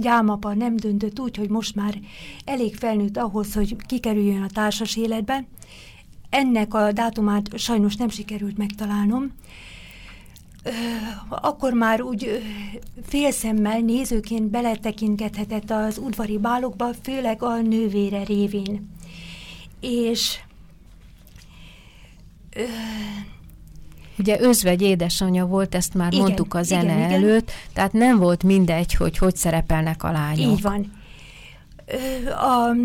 [0.00, 1.98] gyámapa nem döntött úgy, hogy most már
[2.44, 5.44] elég felnőtt ahhoz, hogy kikerüljön a társas életbe.
[6.30, 9.32] Ennek a dátumát sajnos nem sikerült megtalálnom.
[11.28, 12.42] Akkor már úgy
[13.02, 18.90] félszemmel nézőként beletekinthetett az udvari bálokba, főleg a nővére révén.
[19.80, 20.38] És
[24.18, 27.60] Ugye özvegy édesanyja volt, ezt már igen, mondtuk a zene igen, előtt, igen.
[27.72, 30.52] tehát nem volt mindegy, hogy hogy szerepelnek a lányok.
[30.52, 30.92] Így van.
[32.26, 32.76] A,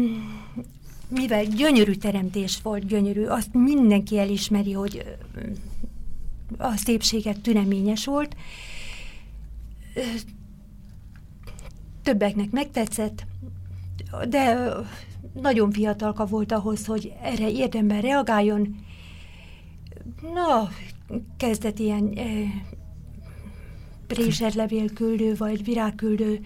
[1.08, 5.16] mivel gyönyörű teremtés volt, gyönyörű, azt mindenki elismeri, hogy
[6.58, 8.36] a szépséget tüneményes volt.
[12.04, 13.26] Többeknek megtetszett,
[14.30, 14.74] de
[15.34, 18.76] nagyon fiatalka volt ahhoz, hogy erre érdemben reagáljon.
[20.34, 20.70] Na,
[21.38, 22.20] kezdett ilyen
[24.08, 26.40] préserlevél küldő, vagy virágküldő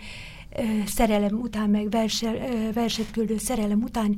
[0.85, 2.31] szerelem után, meg verse,
[2.73, 4.15] verset küldő szerelem után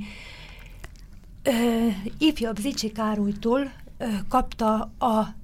[2.17, 3.71] ifjabb Zicsi Károlytól
[4.28, 5.36] kapta a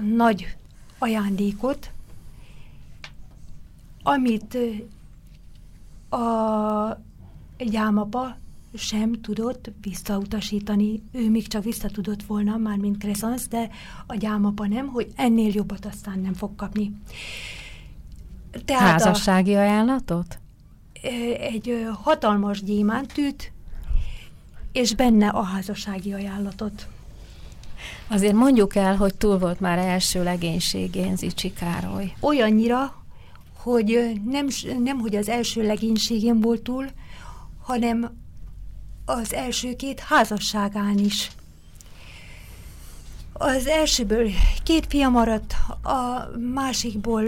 [0.00, 0.56] nagy
[0.98, 1.90] ajándékot,
[4.02, 4.58] amit
[6.10, 6.98] a
[7.58, 8.36] gyámapa
[8.74, 11.02] sem tudott visszautasítani.
[11.12, 13.70] Ő még csak vissza tudott volna, már mint Crescens, de
[14.06, 16.92] a gyámapa nem, hogy ennél jobbat aztán nem fog kapni.
[18.64, 20.38] Tehát Házassági a, ajánlatot?
[21.38, 23.52] Egy hatalmas gyémántűt,
[24.72, 26.86] és benne a házassági ajánlatot.
[28.08, 32.12] Azért mondjuk el, hogy túl volt már első legénységén Zicsi Károly.
[32.20, 33.02] Olyannyira,
[33.56, 34.46] hogy nem,
[34.78, 36.86] nem hogy az első legénységén volt túl,
[37.62, 38.21] hanem
[39.04, 41.30] az első két házasságán is.
[43.32, 44.30] Az elsőből
[44.62, 47.24] két fia maradt, a másikból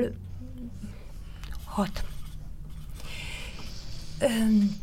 [1.65, 2.05] hat.
[4.19, 4.77] Öm,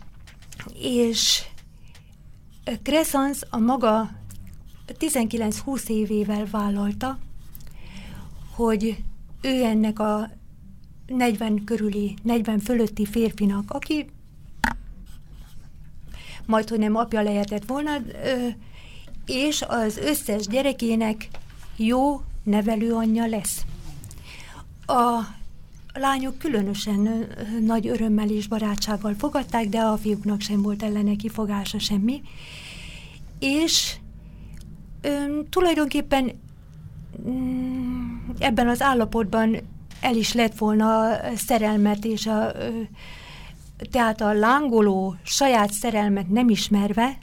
[0.73, 1.43] és
[2.83, 4.09] Crescens a maga
[4.99, 7.17] 19-20 évével vállalta,
[8.55, 9.03] hogy
[9.41, 10.29] ő ennek a
[11.07, 14.09] 40 körüli, 40 fölötti férfinak, aki
[16.51, 17.91] majd, hogy nem apja lehetett volna,
[19.25, 21.27] és az összes gyerekének
[21.75, 23.65] jó nevelőanyja lesz.
[24.85, 25.19] A
[25.93, 27.27] lányok különösen
[27.65, 32.21] nagy örömmel és barátsággal fogadták, de a fiúknak sem volt ellene kifogása semmi.
[33.39, 33.95] És
[35.01, 36.31] ö, tulajdonképpen
[37.29, 39.57] mm, ebben az állapotban
[40.01, 42.51] el is lett volna a szerelmet és a,
[43.89, 47.17] tehát a lángoló saját szerelmet nem ismerve,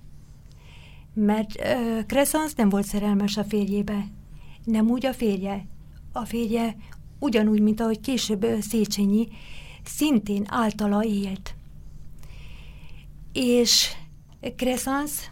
[1.15, 1.61] mert
[2.07, 4.07] uh, nem volt szerelmes a férjébe.
[4.65, 5.67] Nem úgy a férje.
[6.13, 6.77] A férje
[7.19, 9.29] ugyanúgy, mint ahogy később Széchenyi,
[9.85, 11.55] szintén általa élt.
[13.33, 13.93] És
[14.57, 15.31] Crescens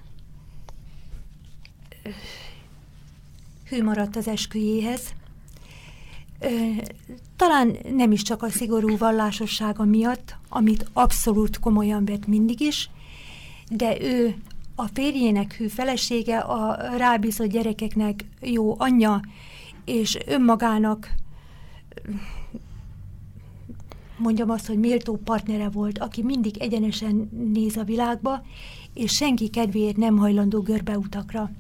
[3.69, 5.15] hű maradt az esküjéhez.
[7.37, 12.91] Talán nem is csak a szigorú vallásossága miatt, amit abszolút komolyan vett mindig is,
[13.71, 14.37] de ő
[14.75, 19.21] a férjének hű felesége, a rábízott gyerekeknek jó anyja,
[19.85, 21.15] és önmagának
[24.19, 28.43] mondjam azt, hogy méltó partnere volt, aki mindig egyenesen néz a világba,
[28.95, 31.51] és senki kedvéért nem hajlandó görbeutakra.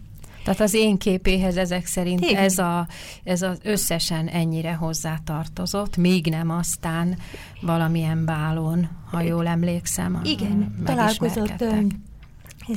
[0.46, 2.86] Tehát az én képéhez ezek szerint ez, a,
[3.24, 7.18] ez az összesen ennyire hozzátartozott, még nem aztán
[7.60, 10.20] valamilyen bálon, ha jól emlékszem.
[10.24, 11.64] Igen, találkozott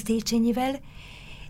[0.05, 0.79] Széchenyivel.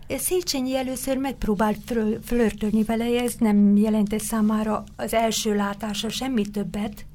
[0.08, 7.06] Széchenyi először megpróbált flörtölni vele, ez nem jelentett számára az első látása semmi többet,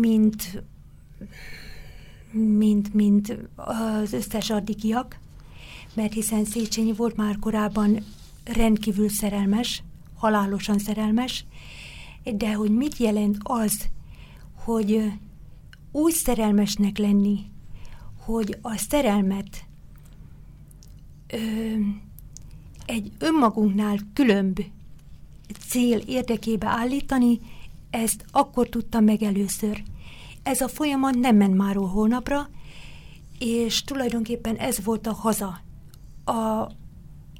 [0.00, 0.62] mint,
[2.32, 5.18] mint, mint az összes addigiak,
[5.94, 8.04] mert hiszen Széchenyi volt már korábban
[8.44, 9.82] rendkívül szerelmes,
[10.14, 11.44] halálosan szerelmes,
[12.22, 13.88] de hogy mit jelent az,
[14.54, 15.12] hogy
[15.92, 17.38] úgy szerelmesnek lenni,
[18.24, 19.64] hogy a szerelmet
[21.26, 21.36] ö,
[22.86, 24.60] egy önmagunknál különb
[25.68, 27.40] cél érdekébe állítani,
[27.90, 29.82] ezt akkor tudtam meg először.
[30.42, 32.48] Ez a folyamat nem ment már hónapra,
[33.38, 35.63] és tulajdonképpen ez volt a haza.
[36.24, 36.70] A,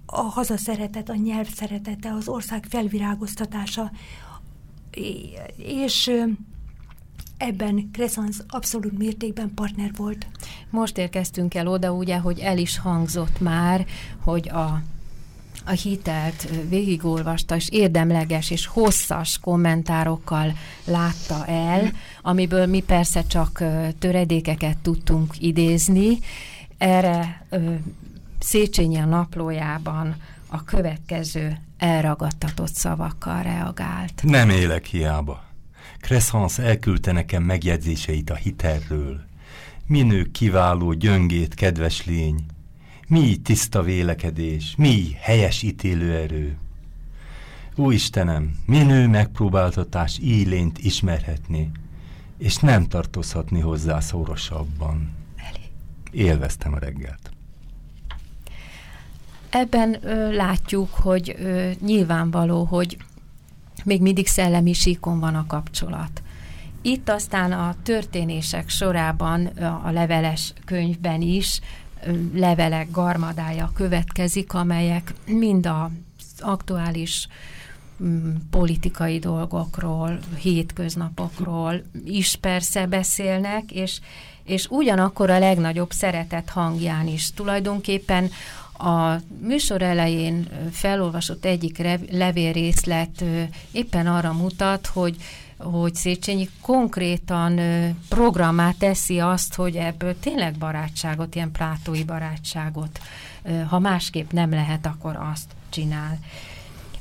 [0.07, 3.91] a haza szeretet, a nyelv szeretete, az ország felvirágoztatása,
[5.57, 6.11] és
[7.37, 10.27] ebben Crescens abszolút mértékben partner volt.
[10.71, 13.87] Most érkeztünk el oda, ugye, hogy el is hangzott már,
[14.25, 14.83] hogy a
[15.67, 20.53] a hitelt végigolvasta, és érdemleges és hosszas kommentárokkal
[20.85, 21.93] látta el,
[22.23, 23.63] amiből mi persze csak
[23.99, 26.19] töredékeket tudtunk idézni.
[26.79, 27.47] Erre
[28.45, 30.17] Széchenyi a naplójában
[30.49, 34.23] a következő elragadtatott szavakkal reagált.
[34.23, 35.45] Nem élek hiába.
[36.01, 39.21] Crescens elküldte nekem megjegyzéseit a hitelről.
[39.87, 42.47] Minő kiváló, gyöngét, kedves lény.
[43.09, 46.59] Mi tiszta vélekedés, mi helyes ítélőerő.
[47.77, 51.71] Ó Istenem, minő megpróbáltatás így lényt ismerhetni,
[52.39, 55.13] és nem tartozhatni hozzá szorosabban.
[56.11, 57.34] Élveztem a reggelt.
[59.55, 62.97] Ebben ö, látjuk, hogy ö, nyilvánvaló, hogy
[63.85, 66.23] még mindig szellemi síkon van a kapcsolat.
[66.83, 69.47] Itt aztán a történések sorában
[69.85, 71.61] a leveles könyvben is
[72.35, 77.29] levelek garmadája következik, amelyek mind az aktuális
[78.51, 84.01] politikai dolgokról, hétköznapokról is persze beszélnek, és,
[84.45, 87.33] és ugyanakkor a legnagyobb szeretet hangján is.
[87.33, 88.31] Tulajdonképpen
[88.85, 93.25] a műsor elején felolvasott egyik levélrészlet
[93.73, 95.17] éppen arra mutat, hogy
[95.57, 97.61] hogy Széchenyi konkrétan
[98.09, 103.01] programmá teszi azt, hogy ebből tényleg barátságot, ilyen plátói barátságot,
[103.69, 106.19] ha másképp nem lehet, akkor azt csinál.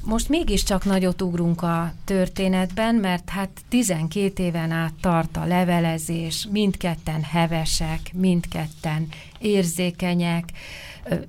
[0.06, 7.24] Most mégiscsak nagyot ugrunk a történetben, mert hát 12 éven át tart a levelezés, mindketten
[7.24, 9.08] hevesek, mindketten
[9.40, 10.46] érzékenyek,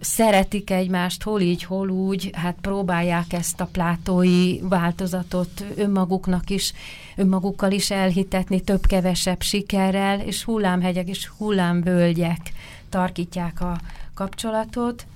[0.01, 6.73] szeretik egymást, hol így, hol úgy, hát próbálják ezt a plátói változatot önmaguknak is,
[7.17, 12.53] önmagukkal is elhitetni több-kevesebb sikerrel, és hullámhegyek és hullámvölgyek
[12.89, 13.81] tarkítják a
[14.15, 15.07] kapcsolatot.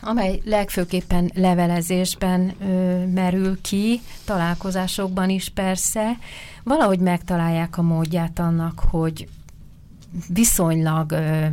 [0.00, 6.18] amely legfőképpen levelezésben ö, merül ki, találkozásokban is persze,
[6.62, 9.28] valahogy megtalálják a módját annak, hogy
[10.28, 11.46] viszonylag ö,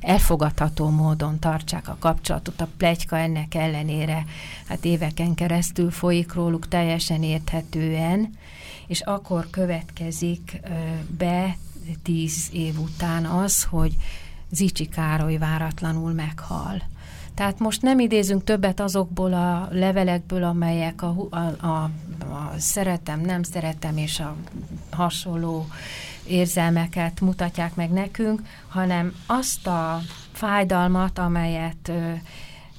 [0.00, 2.60] elfogadható módon tartsák a kapcsolatot.
[2.60, 4.24] A plegyka ennek ellenére
[4.68, 8.34] hát éveken keresztül folyik róluk teljesen érthetően,
[8.86, 10.60] és akkor következik
[11.18, 11.56] be
[12.02, 13.96] tíz év után az, hogy
[14.50, 16.82] Zicsi Károly váratlanul meghal.
[17.34, 21.82] Tehát most nem idézünk többet azokból a levelekből, amelyek a, a, a,
[22.24, 24.36] a szeretem, nem szeretem és a
[24.90, 25.66] hasonló
[26.28, 30.00] érzelmeket mutatják meg nekünk, hanem azt a
[30.32, 31.92] fájdalmat, amelyet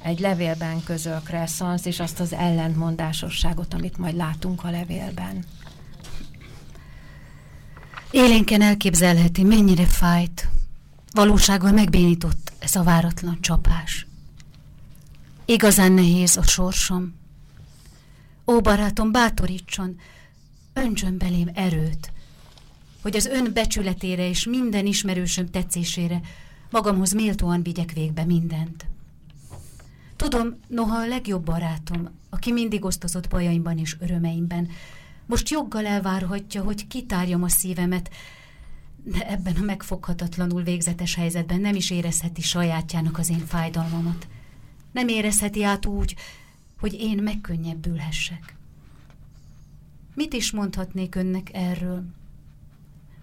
[0.02, 5.46] egy levélben közöl Kresszansz, és azt az ellentmondásosságot, amit majd látunk a levélben.
[8.12, 10.50] Élénken elképzelheti, mennyire fájt.
[11.14, 14.08] Valósággal megbénított ez a váratlan csapás.
[15.46, 17.16] Igazán nehéz a sorsom.
[18.46, 20.00] Ó, barátom, bátorítson,
[20.74, 22.12] öntsön belém erőt,
[23.02, 26.22] hogy az ön becsületére és minden ismerősöm tetszésére
[26.70, 28.86] magamhoz méltóan vigyek végbe mindent.
[30.16, 34.70] Tudom, noha a legjobb barátom, aki mindig osztozott bajaimban és örömeimben,
[35.26, 38.10] most joggal elvárhatja, hogy kitárjam a szívemet,
[39.04, 44.28] de ebben a megfoghatatlanul végzetes helyzetben nem is érezheti sajátjának az én fájdalmamat.
[44.92, 46.16] Nem érezheti át úgy,
[46.80, 48.56] hogy én megkönnyebbülhessek.
[50.16, 52.04] Mit is mondhatnék önnek erről?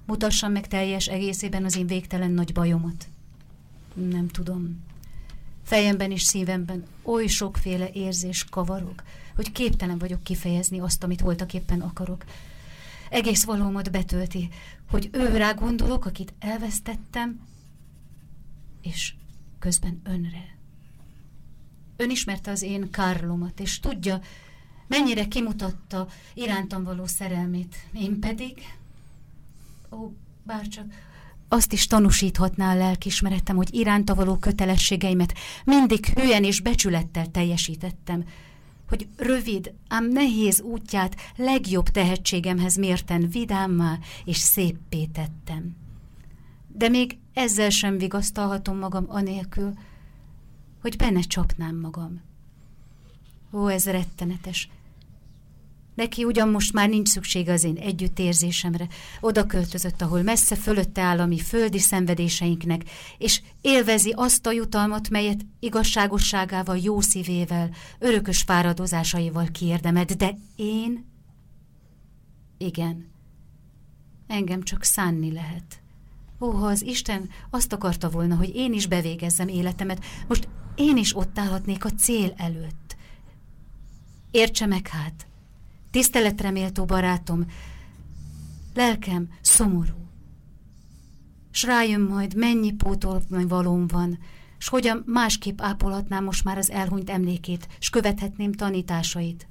[0.06, 3.08] Mutassam meg teljes egészében az én végtelen nagy bajomat.
[3.94, 4.84] Nem tudom.
[5.62, 9.02] Fejemben és szívemben oly sokféle érzés kavarog,
[9.34, 12.24] hogy képtelen vagyok kifejezni azt, amit voltak éppen akarok.
[13.10, 14.48] Egész valómat betölti,
[14.90, 17.40] hogy ő rá gondolok, akit elvesztettem,
[18.82, 19.14] és
[19.58, 20.56] közben önre.
[21.96, 24.20] Ön ismerte az én Kárlomat, és tudja,
[24.86, 27.76] mennyire kimutatta irántam való szerelmét.
[27.92, 28.62] Én pedig,
[29.90, 30.12] ó,
[30.42, 30.86] bárcsak
[31.48, 35.34] azt is tanúsíthatná a lelkismeretem, hogy iránta való kötelességeimet
[35.64, 38.24] mindig hülyen és becsülettel teljesítettem,
[38.88, 45.76] hogy rövid, ám nehéz útját legjobb tehetségemhez mérten vidámmá és széppé tettem.
[46.68, 49.72] De még ezzel sem vigasztalhatom magam anélkül,
[50.80, 52.22] hogy benne csapnám magam.
[53.52, 54.68] Ó, ez rettenetes.
[55.96, 58.88] Neki ugyan most már nincs szüksége az én együttérzésemre.
[59.20, 62.82] Oda költözött, ahol messze fölötte áll a mi földi szenvedéseinknek,
[63.18, 70.12] és élvezi azt a jutalmat, melyet igazságosságával, jó szívével, örökös fáradozásaival kiérdemed.
[70.12, 71.06] De én...
[72.58, 73.06] Igen.
[74.26, 75.80] Engem csak szánni lehet.
[76.40, 81.16] Ó, ha az Isten azt akarta volna, hogy én is bevégezzem életemet, most én is
[81.16, 82.96] ott állhatnék a cél előtt.
[84.30, 85.26] Értse meg hát,
[85.96, 87.46] tiszteletreméltó barátom,
[88.74, 90.08] lelkem szomorú.
[91.50, 94.18] S rájön majd, mennyi pótolni valóm van,
[94.58, 99.46] s hogyan másképp ápolhatnám most már az elhunyt emlékét, s követhetném tanításait,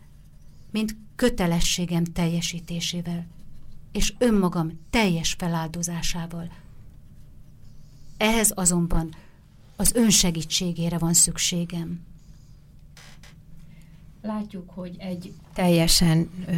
[0.72, 3.28] mint kötelességem teljesítésével,
[3.92, 6.52] és önmagam teljes feláldozásával.
[8.18, 9.16] Ehhez azonban
[9.76, 12.00] az ön segítségére van szükségem.
[14.26, 16.52] Látjuk, hogy egy teljesen ö,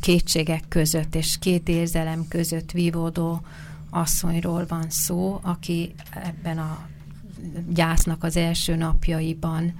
[0.00, 3.40] kétségek között és két érzelem között vívódó
[3.90, 6.88] asszonyról van szó, aki ebben a
[7.68, 9.74] gyásznak az első napjaiban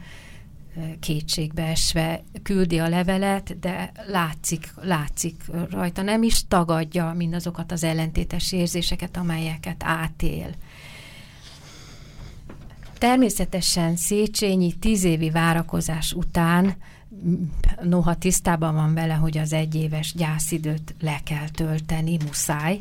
[1.01, 9.17] kétségbeesve küldi a levelet, de látszik, látszik rajta, nem is tagadja mindazokat az ellentétes érzéseket,
[9.17, 10.55] amelyeket átél.
[12.99, 16.77] Természetesen Széchenyi tíz évi várakozás után
[17.83, 22.81] noha tisztában van vele, hogy az egyéves gyászidőt le kell tölteni, muszáj,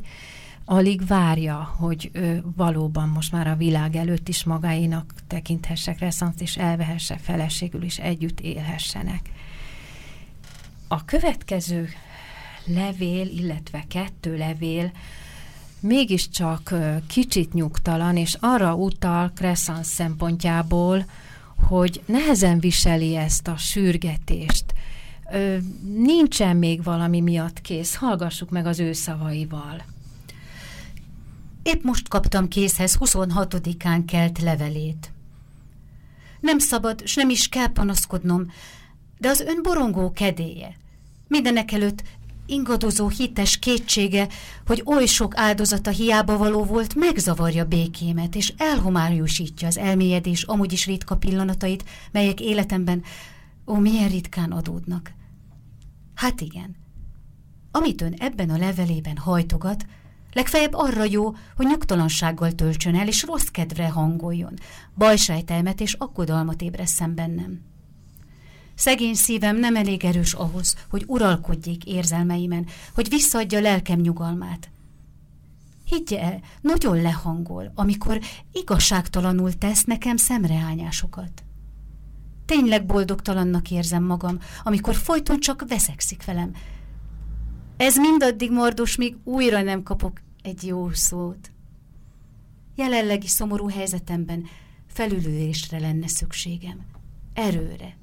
[0.65, 6.57] alig várja, hogy ő valóban most már a világ előtt is magáinak tekinthesse Kresszant, és
[6.57, 9.30] elvehesse feleségül, is együtt élhessenek.
[10.88, 11.89] A következő
[12.65, 14.91] levél, illetve kettő levél
[15.80, 16.73] mégiscsak
[17.07, 21.05] kicsit nyugtalan, és arra utal Kresszant szempontjából,
[21.68, 24.74] hogy nehezen viseli ezt a sürgetést.
[25.32, 25.57] Ö,
[25.95, 27.95] nincsen még valami miatt kész.
[27.95, 29.84] Hallgassuk meg az ő szavaival.
[31.64, 35.12] Épp most kaptam készhez 26-án kelt levelét.
[36.39, 38.51] Nem szabad, s nem is kell panaszkodnom,
[39.18, 40.76] de az ön borongó kedélye.
[41.28, 42.03] Mindenek előtt
[42.49, 44.27] ingadozó hites kétsége,
[44.65, 50.85] hogy oly sok áldozata hiába való volt, megzavarja békémet, és elhomályosítja az elmélyedés amúgy is
[50.85, 53.03] ritka pillanatait, melyek életemben
[53.67, 55.11] ó, milyen ritkán adódnak.
[56.15, 56.75] Hát igen,
[57.71, 59.85] amit ön ebben a levelében hajtogat,
[60.33, 64.53] legfeljebb arra jó, hogy nyugtalansággal töltsön el, és rossz kedvre hangoljon,
[64.95, 67.68] bajsejtelmet és akkodalmat ébreszem bennem.
[68.80, 74.69] Szegény szívem nem elég erős ahhoz, hogy uralkodjék érzelmeimen, hogy visszaadja lelkem nyugalmát.
[75.86, 78.19] Higgye el, nagyon lehangol, amikor
[78.51, 81.43] igazságtalanul tesz nekem szemreányásokat.
[82.45, 86.51] Tényleg boldogtalannak érzem magam, amikor folyton csak veszekszik velem.
[87.77, 91.51] Ez mindaddig mordos, míg újra nem kapok egy jó szót.
[92.75, 94.45] Jelenlegi szomorú helyzetemben
[94.88, 96.86] felülülésre lenne szükségem.
[97.34, 97.98] Erőre,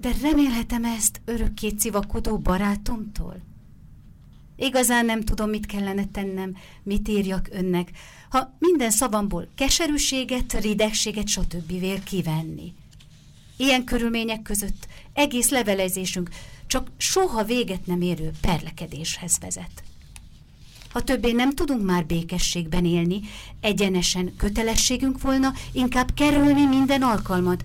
[0.00, 3.40] de remélhetem ezt örökké civakodó barátomtól?
[4.56, 7.90] Igazán nem tudom, mit kellene tennem, mit írjak önnek,
[8.30, 11.68] ha minden szavamból keserűséget, ridegséget, stb.
[11.80, 12.72] vél kivenni.
[13.56, 16.30] Ilyen körülmények között egész levelezésünk
[16.66, 19.82] csak soha véget nem érő perlekedéshez vezet.
[20.92, 23.20] Ha többé nem tudunk már békességben élni,
[23.60, 27.62] egyenesen kötelességünk volna inkább kerülni minden alkalmat,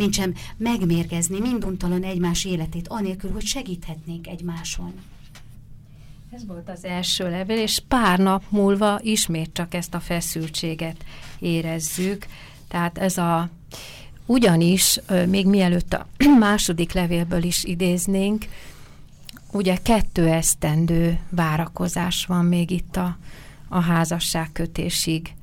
[0.00, 4.92] mintsem megmérgezni minduntalan egymás életét, anélkül, hogy segíthetnénk egymáson.
[6.30, 11.04] Ez volt az első levél, és pár nap múlva ismét csak ezt a feszültséget
[11.38, 12.26] érezzük.
[12.68, 13.48] Tehát ez a,
[14.26, 16.06] ugyanis, még mielőtt a
[16.38, 18.44] második levélből is idéznénk,
[19.52, 23.18] ugye kettő esztendő várakozás van még itt a,
[23.68, 25.34] a házasságkötésig.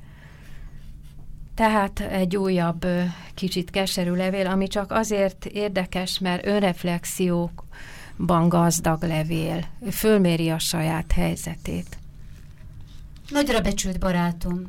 [1.58, 2.86] Tehát egy újabb,
[3.34, 9.64] kicsit keserű levél, ami csak azért érdekes, mert önreflexiókban gazdag levél.
[9.90, 11.98] Fölméri a saját helyzetét.
[13.28, 14.66] Nagyra becsült barátom,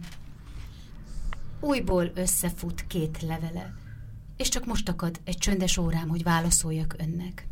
[1.59, 3.73] újból összefut két levele,
[4.37, 7.47] és csak most akad egy csöndes órám, hogy válaszoljak önnek.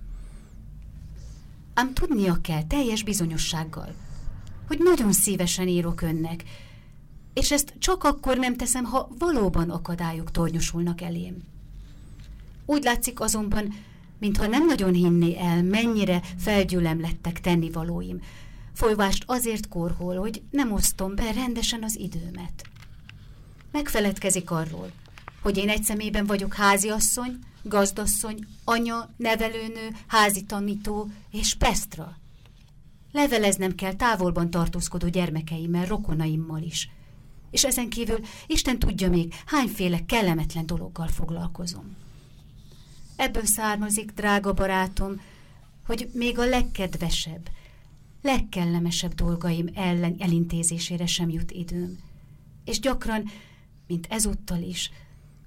[1.73, 3.93] Ám tudnia kell teljes bizonyossággal,
[4.67, 6.43] hogy nagyon szívesen írok önnek,
[7.37, 11.43] és ezt csak akkor nem teszem, ha valóban akadályok tornyosulnak elém.
[12.65, 13.73] Úgy látszik azonban,
[14.19, 18.21] mintha nem nagyon hinné el, mennyire felgyülem lettek tennivalóim.
[18.73, 22.69] Folyvást azért korhol, hogy nem osztom be rendesen az időmet.
[23.71, 24.91] Megfeledkezik arról,
[25.41, 32.17] hogy én egy szemében vagyok háziasszony, gazdasszony, anya, nevelőnő, házi tanító és pestra.
[33.11, 36.89] Leveleznem kell távolban tartózkodó gyermekeimmel, rokonaimmal is–
[37.57, 41.95] és ezen kívül Isten tudja még, hányféle kellemetlen dologgal foglalkozom.
[43.15, 45.21] Ebből származik, drága barátom,
[45.85, 47.49] hogy még a legkedvesebb,
[48.21, 51.97] legkellemesebb dolgaim ellen elintézésére sem jut időm.
[52.65, 53.23] És gyakran,
[53.87, 54.91] mint ezúttal is,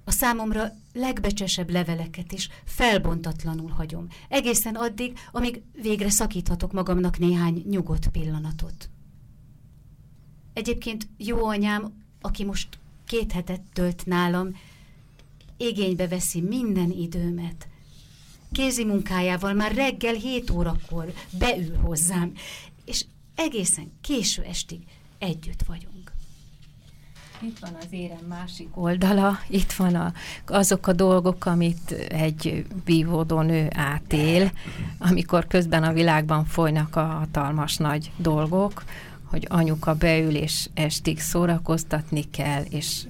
[0.03, 8.07] a számomra legbecsesebb leveleket is felbontatlanul hagyom, egészen addig, amíg végre szakíthatok magamnak néhány nyugodt
[8.07, 8.89] pillanatot.
[10.53, 12.67] Egyébként jó anyám, aki most
[13.05, 14.55] két hetet tölt nálam,
[15.57, 17.67] igénybe veszi minden időmet.
[18.51, 22.33] Kézi munkájával már reggel hét órakor beül hozzám,
[22.85, 23.05] és
[23.35, 24.79] egészen késő estig
[25.17, 26.11] együtt vagyunk.
[27.43, 30.13] Itt van az érem másik oldala, itt van a,
[30.47, 34.51] azok a dolgok, amit egy vívódó nő átél,
[34.97, 38.83] amikor közben a világban folynak a hatalmas nagy dolgok,
[39.31, 43.03] hogy anyuka beül és estig szórakoztatni kell, és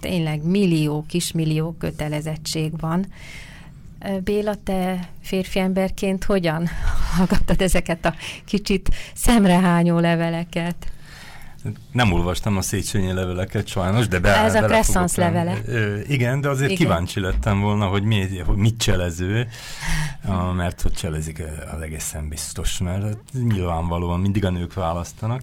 [0.00, 3.06] tényleg millió, kismillió kötelezettség van.
[4.24, 6.68] Béla, te férfi emberként hogyan
[7.16, 8.14] hallgattad ezeket a
[8.44, 10.92] kicsit szemrehányó leveleket?
[11.92, 15.58] Nem olvastam a Széchenyi leveleket sajnos, de be, Ez a Crescens levele.
[15.66, 16.82] Ö, igen, de azért igen.
[16.82, 19.48] kíváncsi lettem volna, hogy, mi, hogy mit cselező,
[20.24, 21.42] a, mert hogy cselezik
[21.74, 25.42] az egészen biztos, mert nyilvánvalóan mindig a nők választanak,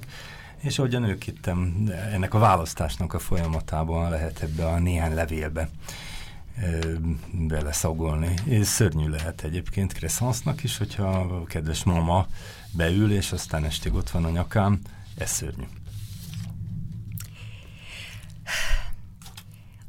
[0.60, 5.70] és ahogy a nők hittem, ennek a választásnak a folyamatában lehet ebbe a néhány levélbe
[7.32, 8.34] beleszagolni.
[8.44, 12.28] És szörnyű lehet egyébként Crescensnak is, hogyha a kedves mama
[12.72, 14.80] beül, és aztán estig ott van a nyakám,
[15.18, 15.64] ez szörnyű.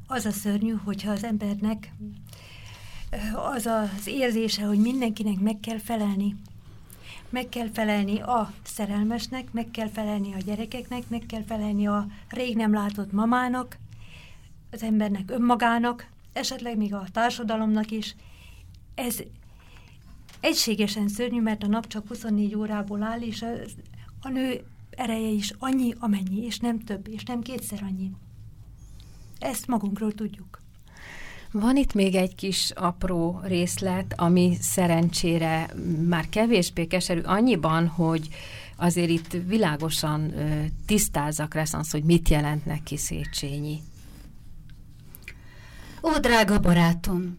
[0.06, 1.92] Az a szörnyű, hogyha az embernek
[3.34, 6.36] az az érzése, hogy mindenkinek meg kell felelni.
[7.28, 12.56] Meg kell felelni a szerelmesnek, meg kell felelni a gyerekeknek, meg kell felelni a rég
[12.56, 13.78] nem látott mamának,
[14.70, 18.14] az embernek önmagának, esetleg még a társadalomnak is.
[18.94, 19.22] Ez
[20.40, 23.48] egységesen szörnyű, mert a nap csak 24 órából áll, és a,
[24.20, 28.10] a nő ereje is annyi, amennyi, és nem több, és nem kétszer annyi.
[29.43, 30.61] Ezt magunkról tudjuk.
[31.53, 35.70] Van itt még egy kis apró részlet, ami szerencsére
[36.09, 38.28] már kevésbé keserű annyiban, hogy
[38.76, 40.34] azért itt világosan
[40.86, 43.80] tisztázza Kresszansz, hogy mit jelent neki Széchenyi.
[46.03, 47.38] Ó, drága barátom,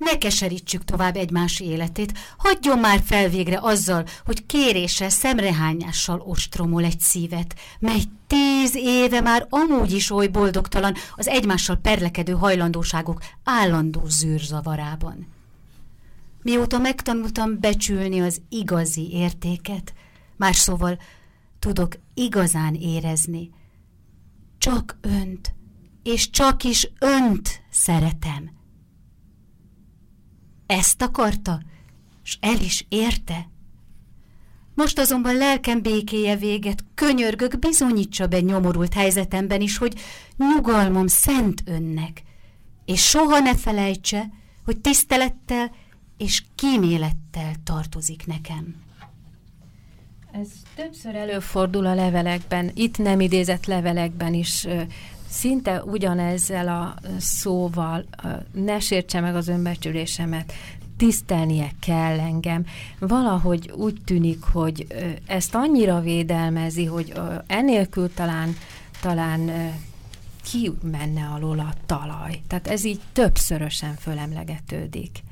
[0.00, 7.00] ne keserítsük tovább egymás életét, hagyjon már fel végre azzal, hogy kéréssel, szemrehányással ostromol egy
[7.00, 15.26] szívet, mely tíz éve már amúgy is oly boldogtalan az egymással perlekedő hajlandóságok állandó zűrzavarában.
[16.42, 19.94] Mióta megtanultam becsülni az igazi értéket,
[20.36, 20.98] más szóval
[21.58, 23.50] tudok igazán érezni.
[24.58, 25.54] Csak önt,
[26.02, 28.59] és csak is önt szeretem.
[30.70, 31.60] Ezt akarta,
[32.24, 33.48] és el is érte.
[34.74, 40.00] Most azonban lelkem békéje véget, könyörgök, bizonyítsa be nyomorult helyzetemben is, hogy
[40.36, 42.22] nyugalmam szent önnek,
[42.84, 44.30] és soha ne felejtse,
[44.64, 45.74] hogy tisztelettel
[46.16, 48.74] és kímélettel tartozik nekem.
[50.32, 54.66] Ez többször előfordul a levelekben, itt nem idézett levelekben is,
[55.30, 58.04] szinte ugyanezzel a szóval,
[58.52, 60.52] ne sértse meg az önbecsülésemet,
[60.96, 62.66] tisztelnie kell engem.
[62.98, 64.86] Valahogy úgy tűnik, hogy
[65.26, 67.12] ezt annyira védelmezi, hogy
[67.46, 68.56] enélkül talán,
[69.00, 69.72] talán
[70.42, 72.42] ki menne alól a talaj.
[72.46, 75.22] Tehát ez így többszörösen fölemlegetődik.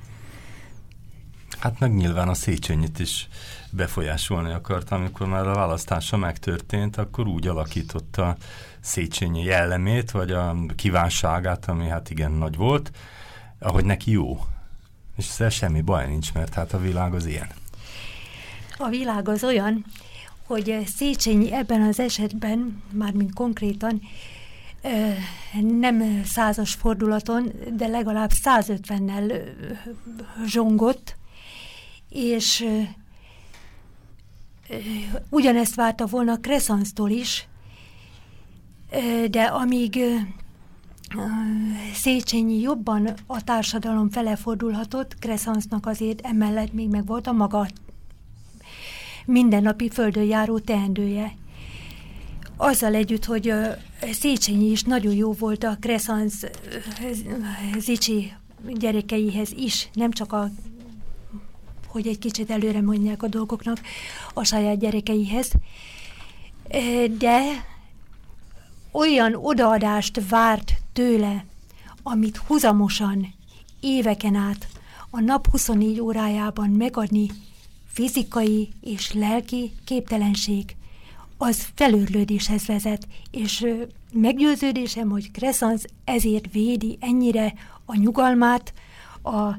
[1.58, 3.28] Hát meg nyilván a Széchenyit is
[3.72, 8.36] befolyásolni akarta, amikor már a választása megtörtént, akkor úgy alakította
[8.80, 12.90] Széchenyi jellemét, vagy a kívánságát, ami hát igen nagy volt,
[13.58, 14.40] ahogy neki jó.
[15.16, 17.48] És ezzel semmi baj nincs, mert hát a világ az ilyen.
[18.76, 19.84] A világ az olyan,
[20.46, 24.00] hogy Széchenyi ebben az esetben, mármint konkrétan,
[25.80, 29.42] nem százas fordulaton, de legalább 150-nel
[30.46, 31.16] zsongott,
[32.08, 32.68] és
[35.30, 37.48] ugyanezt várta volna Kresszansztól is,
[39.30, 39.98] de amíg
[41.94, 47.68] Széchenyi jobban a társadalom fele fordulhatott, Kresszansznak azért emellett még meg volt a maga
[49.24, 51.34] mindennapi földön járó teendője.
[52.56, 53.52] Azzal együtt, hogy
[54.12, 56.44] Széchenyi is nagyon jó volt a Kresszansz
[57.78, 58.32] Zicsi
[58.66, 60.50] gyerekeihez is, nem csak a
[61.98, 63.80] hogy egy kicsit előre mondják a dolgoknak
[64.34, 65.50] a saját gyerekeihez.
[67.18, 67.64] De
[68.92, 71.44] olyan odaadást várt tőle,
[72.02, 73.34] amit huzamosan,
[73.80, 74.68] éveken át,
[75.10, 77.30] a nap 24 órájában megadni
[77.92, 80.76] fizikai és lelki képtelenség,
[81.36, 83.66] az felőrlődéshez vezet, és
[84.12, 88.72] meggyőződésem, hogy Kresszansz ezért védi ennyire a nyugalmát,
[89.22, 89.56] a, a,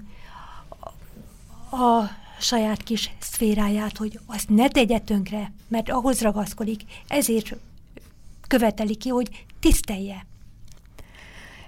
[1.75, 2.09] a
[2.39, 7.55] saját kis szféráját, hogy azt ne tegye tönkre, mert ahhoz ragaszkodik, ezért
[8.47, 10.25] követeli ki, hogy tisztelje.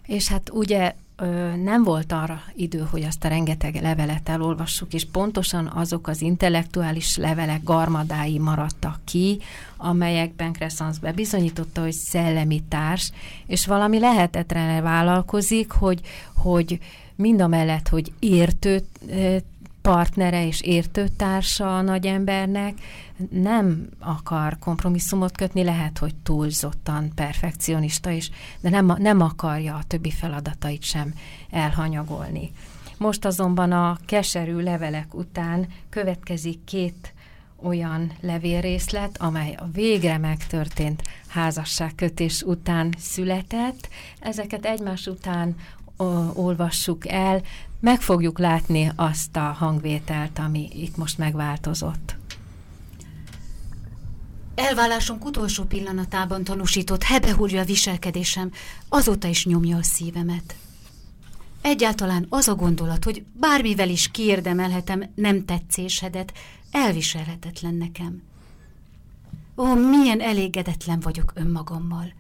[0.06, 0.96] És hát ugye
[1.64, 7.18] nem volt arra idő, hogy azt a rengeteg levelet elolvassuk, és pontosan azok az intellektuális
[7.18, 9.40] levelek garmadái maradtak ki,
[9.78, 13.12] amelyekben Kresszansz bebizonyította, hogy szellemi társ,
[13.46, 16.02] és valami lehetetlenre vállalkozik, hogy,
[16.34, 16.80] hogy
[17.16, 18.86] mind a mellett, hogy értő
[19.82, 22.74] partnere és értőtársa a nagyembernek
[23.30, 28.30] nem akar kompromisszumot kötni, lehet, hogy túlzottan perfekcionista is,
[28.60, 31.14] de nem, nem akarja a többi feladatait sem
[31.50, 32.52] elhanyagolni.
[32.98, 37.14] Most azonban a keserű levelek után következik két
[37.64, 43.90] olyan levélrészlet, amely a végre megtörtént házasságkötés után született.
[44.20, 45.56] Ezeket egymás után
[46.34, 47.42] olvassuk el,
[47.80, 52.16] meg fogjuk látni azt a hangvételt, ami itt most megváltozott.
[54.56, 58.52] Elvállásunk utolsó pillanatában tanúsított hebehúrja viselkedésem,
[58.90, 60.56] azóta is nyomja a szívemet.
[61.62, 66.34] Egyáltalán az a gondolat, hogy bármivel is kiérdemelhetem nem tetszésedet,
[66.72, 68.22] elviselhetetlen nekem.
[69.58, 72.14] Ó, milyen elégedetlen vagyok önmagammal,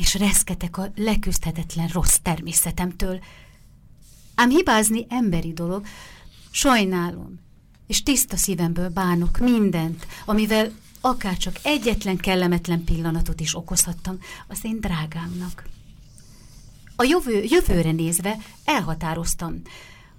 [0.00, 3.20] és reszketek a leküzdhetetlen rossz természetemtől,
[4.34, 5.86] Ám hibázni emberi dolog,
[6.50, 7.40] sajnálom,
[7.86, 10.70] és tiszta szívemből bánok mindent, amivel
[11.00, 15.64] akár csak egyetlen kellemetlen pillanatot is okozhattam az én drágámnak.
[16.96, 19.62] A jövő, jövőre nézve elhatároztam,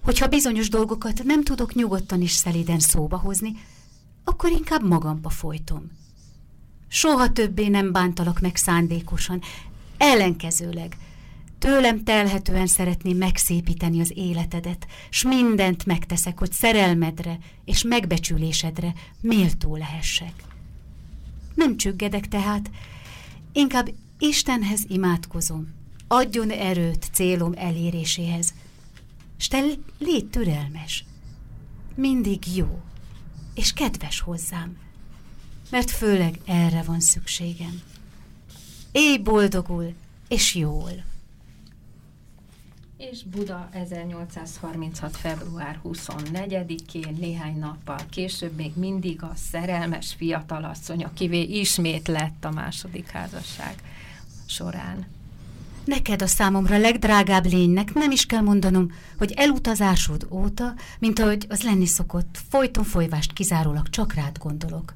[0.03, 3.53] Hogyha bizonyos dolgokat nem tudok nyugodtan és szeliden szóba hozni,
[4.23, 5.91] akkor inkább magamba folytom.
[6.87, 9.41] Soha többé nem bántalak meg szándékosan,
[10.01, 10.97] ellenkezőleg–
[11.61, 20.33] Tőlem telhetően szeretném megszépíteni az életedet, s mindent megteszek, hogy szerelmedre és megbecsülésedre méltó lehessek.
[21.55, 22.71] Nem csüggedek tehát,
[23.51, 23.89] inkább
[24.19, 25.73] Istenhez imádkozom,
[26.07, 28.53] adjon erőt célom eléréséhez,
[29.37, 29.63] s te
[29.99, 31.05] légy türelmes,
[31.95, 32.81] mindig jó,
[33.55, 34.77] és kedves hozzám,
[35.69, 37.81] mert főleg erre van szükségem.
[38.91, 39.93] Élj boldogul
[40.27, 40.91] és jól!
[42.97, 45.17] És Buda 1836.
[45.17, 53.09] február 24-én, néhány nappal később még mindig a szerelmes fiatalasszony, akivé ismét lett a második
[53.09, 53.75] házasság
[54.45, 55.05] során.
[55.85, 61.61] Neked a számomra legdrágább lénynek nem is kell mondanom, hogy elutazásod óta, mint ahogy az
[61.61, 64.93] lenni szokott, folyton folyvást kizárólag csak rád gondolok.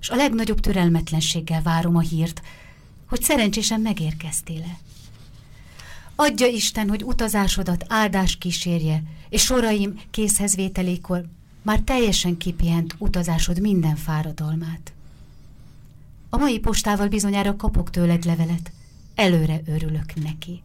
[0.00, 2.42] És a legnagyobb türelmetlenséggel várom a hírt,
[3.08, 4.78] hogy szerencsésen megérkeztél-e.
[6.14, 11.24] Adja Isten, hogy utazásodat áldás kísérje, és soraim készhezvételékor
[11.62, 14.92] már teljesen kipihent utazásod minden fáradalmát.
[16.30, 18.72] A mai postával bizonyára kapok tőled levelet,
[19.14, 20.62] előre örülök neki.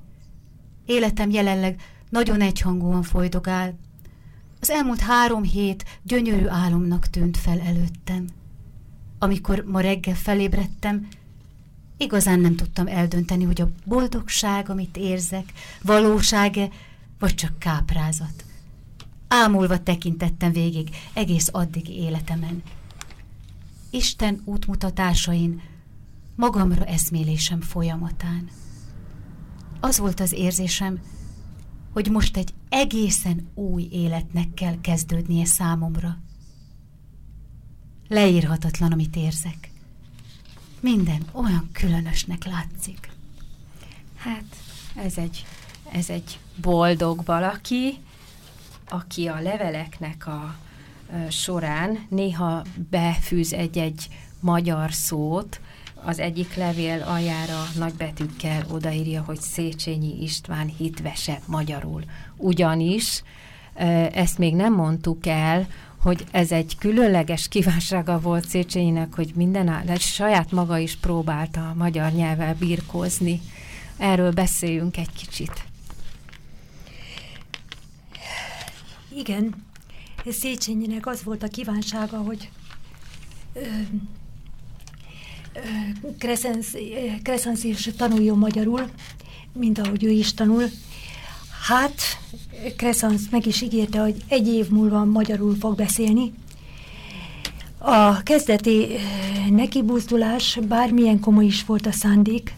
[0.86, 3.78] Életem jelenleg nagyon egyhangúan folydogál.
[4.60, 8.28] Az elmúlt három hét gyönyörű álomnak tűnt fel előttem.
[9.20, 11.08] Amikor ma reggel felébredtem,
[12.02, 16.70] Igazán nem tudtam eldönteni, hogy a boldogság, amit érzek, valósága,
[17.20, 18.46] vagy csak káprázat.
[19.28, 22.64] Ámulva tekintettem végig egész addigi életemen.
[23.90, 25.62] Isten útmutatásain,
[26.36, 28.50] magamra eszmélésem folyamatán.
[29.80, 31.00] Az volt az érzésem,
[31.94, 36.18] hogy most egy egészen új életnek kell kezdődnie számomra.
[38.08, 39.69] Leírhatatlan, amit érzek.
[40.80, 43.10] Minden olyan különösnek látszik.
[44.16, 44.44] Hát,
[44.96, 45.46] ez egy,
[45.92, 47.98] ez egy boldog valaki,
[48.90, 50.56] aki a leveleknek a
[51.30, 54.08] során néha befűz egy-egy
[54.40, 55.60] magyar szót,
[56.04, 62.04] az egyik levél aljára nagybetűkkel odaírja, hogy Széchenyi István hitvese magyarul.
[62.36, 63.24] Ugyanis,
[64.12, 65.68] ezt még nem mondtuk el,
[66.00, 71.74] hogy ez egy különleges kívánsága volt Széchenyinek, hogy minden áll, saját maga is próbálta a
[71.74, 73.42] magyar nyelvvel birkózni.
[73.98, 75.64] Erről beszéljünk egy kicsit.
[79.16, 79.56] Igen,
[80.30, 82.50] Széchenyinek az volt a kívánsága, hogy
[87.24, 88.90] Kreszensz is tanuljon magyarul,
[89.54, 90.64] mint ahogy ő is tanul,
[91.70, 92.02] Hát,
[92.76, 96.34] Kresszansz meg is ígérte, hogy egy év múlva magyarul fog beszélni.
[97.78, 98.88] A kezdeti
[99.50, 102.56] nekibuzdulás, bármilyen komoly is volt a szándék,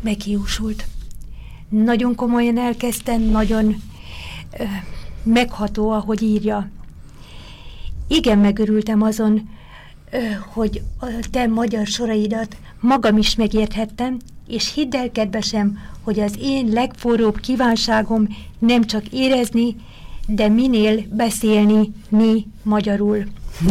[0.00, 0.86] meghiúsult.
[1.68, 3.82] Nagyon komolyan elkezdtem, nagyon
[4.58, 4.64] ö,
[5.22, 6.70] megható, ahogy írja.
[8.08, 9.48] Igen, megörültem azon,
[10.52, 14.18] hogy a te magyar soraidat magam is megérthettem,
[14.50, 19.76] és hidd el, kedvesem, hogy az én legforróbb kívánságom nem csak érezni,
[20.26, 23.24] de minél beszélni mi magyarul.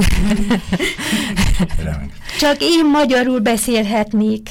[2.40, 4.50] csak én magyarul beszélhetnék.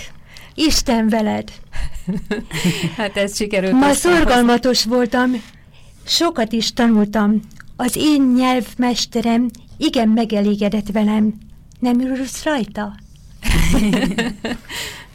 [0.54, 1.52] Isten veled!
[2.96, 3.72] Hát ez sikerült.
[3.72, 5.42] Ma szorgalmatos voltam,
[6.06, 7.40] sokat is tanultam.
[7.76, 11.34] Az én nyelvmesterem igen megelégedett velem.
[11.78, 12.94] Nem ürülsz rajta?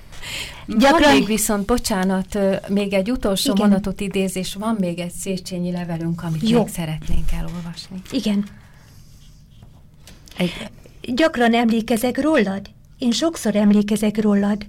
[0.67, 1.01] Gyakran...
[1.01, 2.37] Van még viszont, bocsánat,
[2.67, 3.67] még egy utolsó Igen.
[3.67, 6.59] mondatot idézés, van még egy Széchenyi levelünk, amit Jó.
[6.59, 8.01] még szeretnénk elolvasni.
[8.11, 8.45] Igen.
[10.37, 10.69] Egy...
[11.01, 12.69] Gyakran emlékezek rólad?
[12.97, 14.65] Én sokszor emlékezek rólad.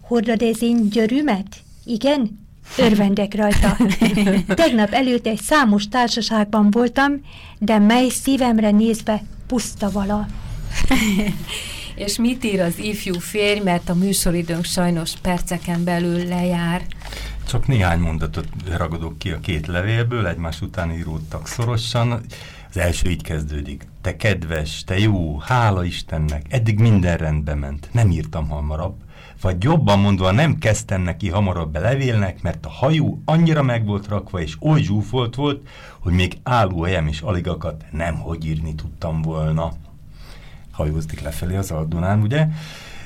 [0.00, 1.56] Hordad ez én györümet?
[1.84, 2.46] Igen?
[2.78, 3.76] Örvendek rajta.
[4.54, 7.12] Tegnap előtt egy számos társaságban voltam,
[7.58, 10.26] de mely szívemre nézve puszta vala.
[11.98, 16.82] És mit ír az ifjú férj, mert a műsoridőnk sajnos perceken belül lejár.
[17.46, 22.20] Csak néhány mondatot ragadok ki a két levélből, egymás után íródtak szorosan.
[22.68, 23.86] Az első így kezdődik.
[24.00, 28.96] Te kedves, te jó, hála Istennek, eddig minden rendbe ment, nem írtam hamarabb.
[29.40, 34.08] Vagy jobban mondva nem kezdtem neki hamarabb be levélnek, mert a hajú annyira meg volt
[34.08, 35.68] rakva és oly zsúfolt volt,
[36.00, 39.72] hogy még állóhelyem is alig akadt, nem hogy írni tudtam volna
[40.78, 42.46] hajóztik lefelé az Aldunán, ugye?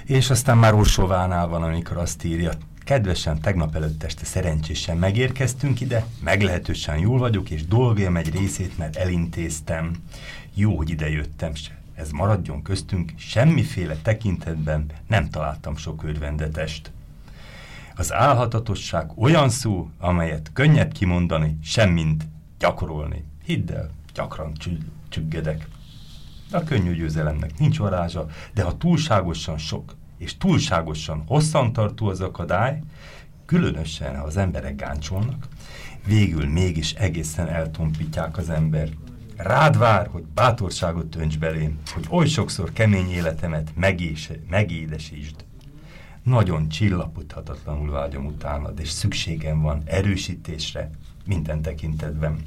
[0.05, 2.53] És aztán már Orsovánál van, amikor azt írja,
[2.85, 8.97] Kedvesen tegnap előtt este szerencsésen megérkeztünk ide, meglehetősen jól vagyok, és dolgom egy részét, mert
[8.97, 9.93] elintéztem.
[10.55, 11.53] Jó, hogy ide jöttem,
[11.95, 16.91] ez maradjon köztünk, semmiféle tekintetben nem találtam sok örvendetest.
[17.97, 22.25] Az álhatatosság olyan szó, amelyet könnyebb kimondani, semmint
[22.59, 23.25] gyakorolni.
[23.45, 24.53] Hidd el, gyakran
[25.09, 25.67] csüggedek.
[26.53, 32.81] A könnyű győzelemnek nincs varázsa, de ha túlságosan sok és túlságosan hosszantartó az akadály,
[33.47, 35.49] különösen ha az emberek gáncsolnak,
[36.07, 38.89] végül mégis egészen eltompítják az ember.
[39.37, 45.45] Rád vár, hogy bátorságot önts belém, hogy oly sokszor kemény életemet megése, megédesítsd.
[46.23, 50.91] Nagyon csillapodhatatlanul vágyom utánad, és szükségem van erősítésre
[51.27, 52.39] minden tekintetben.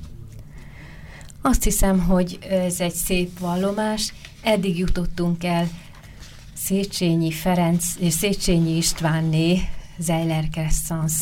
[1.48, 4.14] Azt hiszem, hogy ez egy szép vallomás.
[4.44, 5.70] Eddig jutottunk el
[6.54, 9.60] Széchenyi Ferenc és Széchenyi Istvánné
[9.98, 11.14] Zeiler Crescens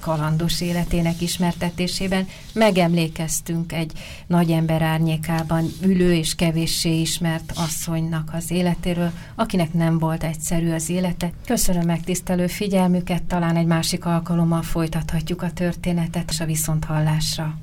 [0.00, 3.92] kalandos életének ismertetésében megemlékeztünk egy
[4.26, 10.88] nagy ember árnyékában ülő és kevéssé ismert asszonynak az életéről, akinek nem volt egyszerű az
[10.88, 11.32] élete.
[11.46, 17.58] Köszönöm megtisztelő figyelmüket, talán egy másik alkalommal folytathatjuk a történetet és a viszonthallásra.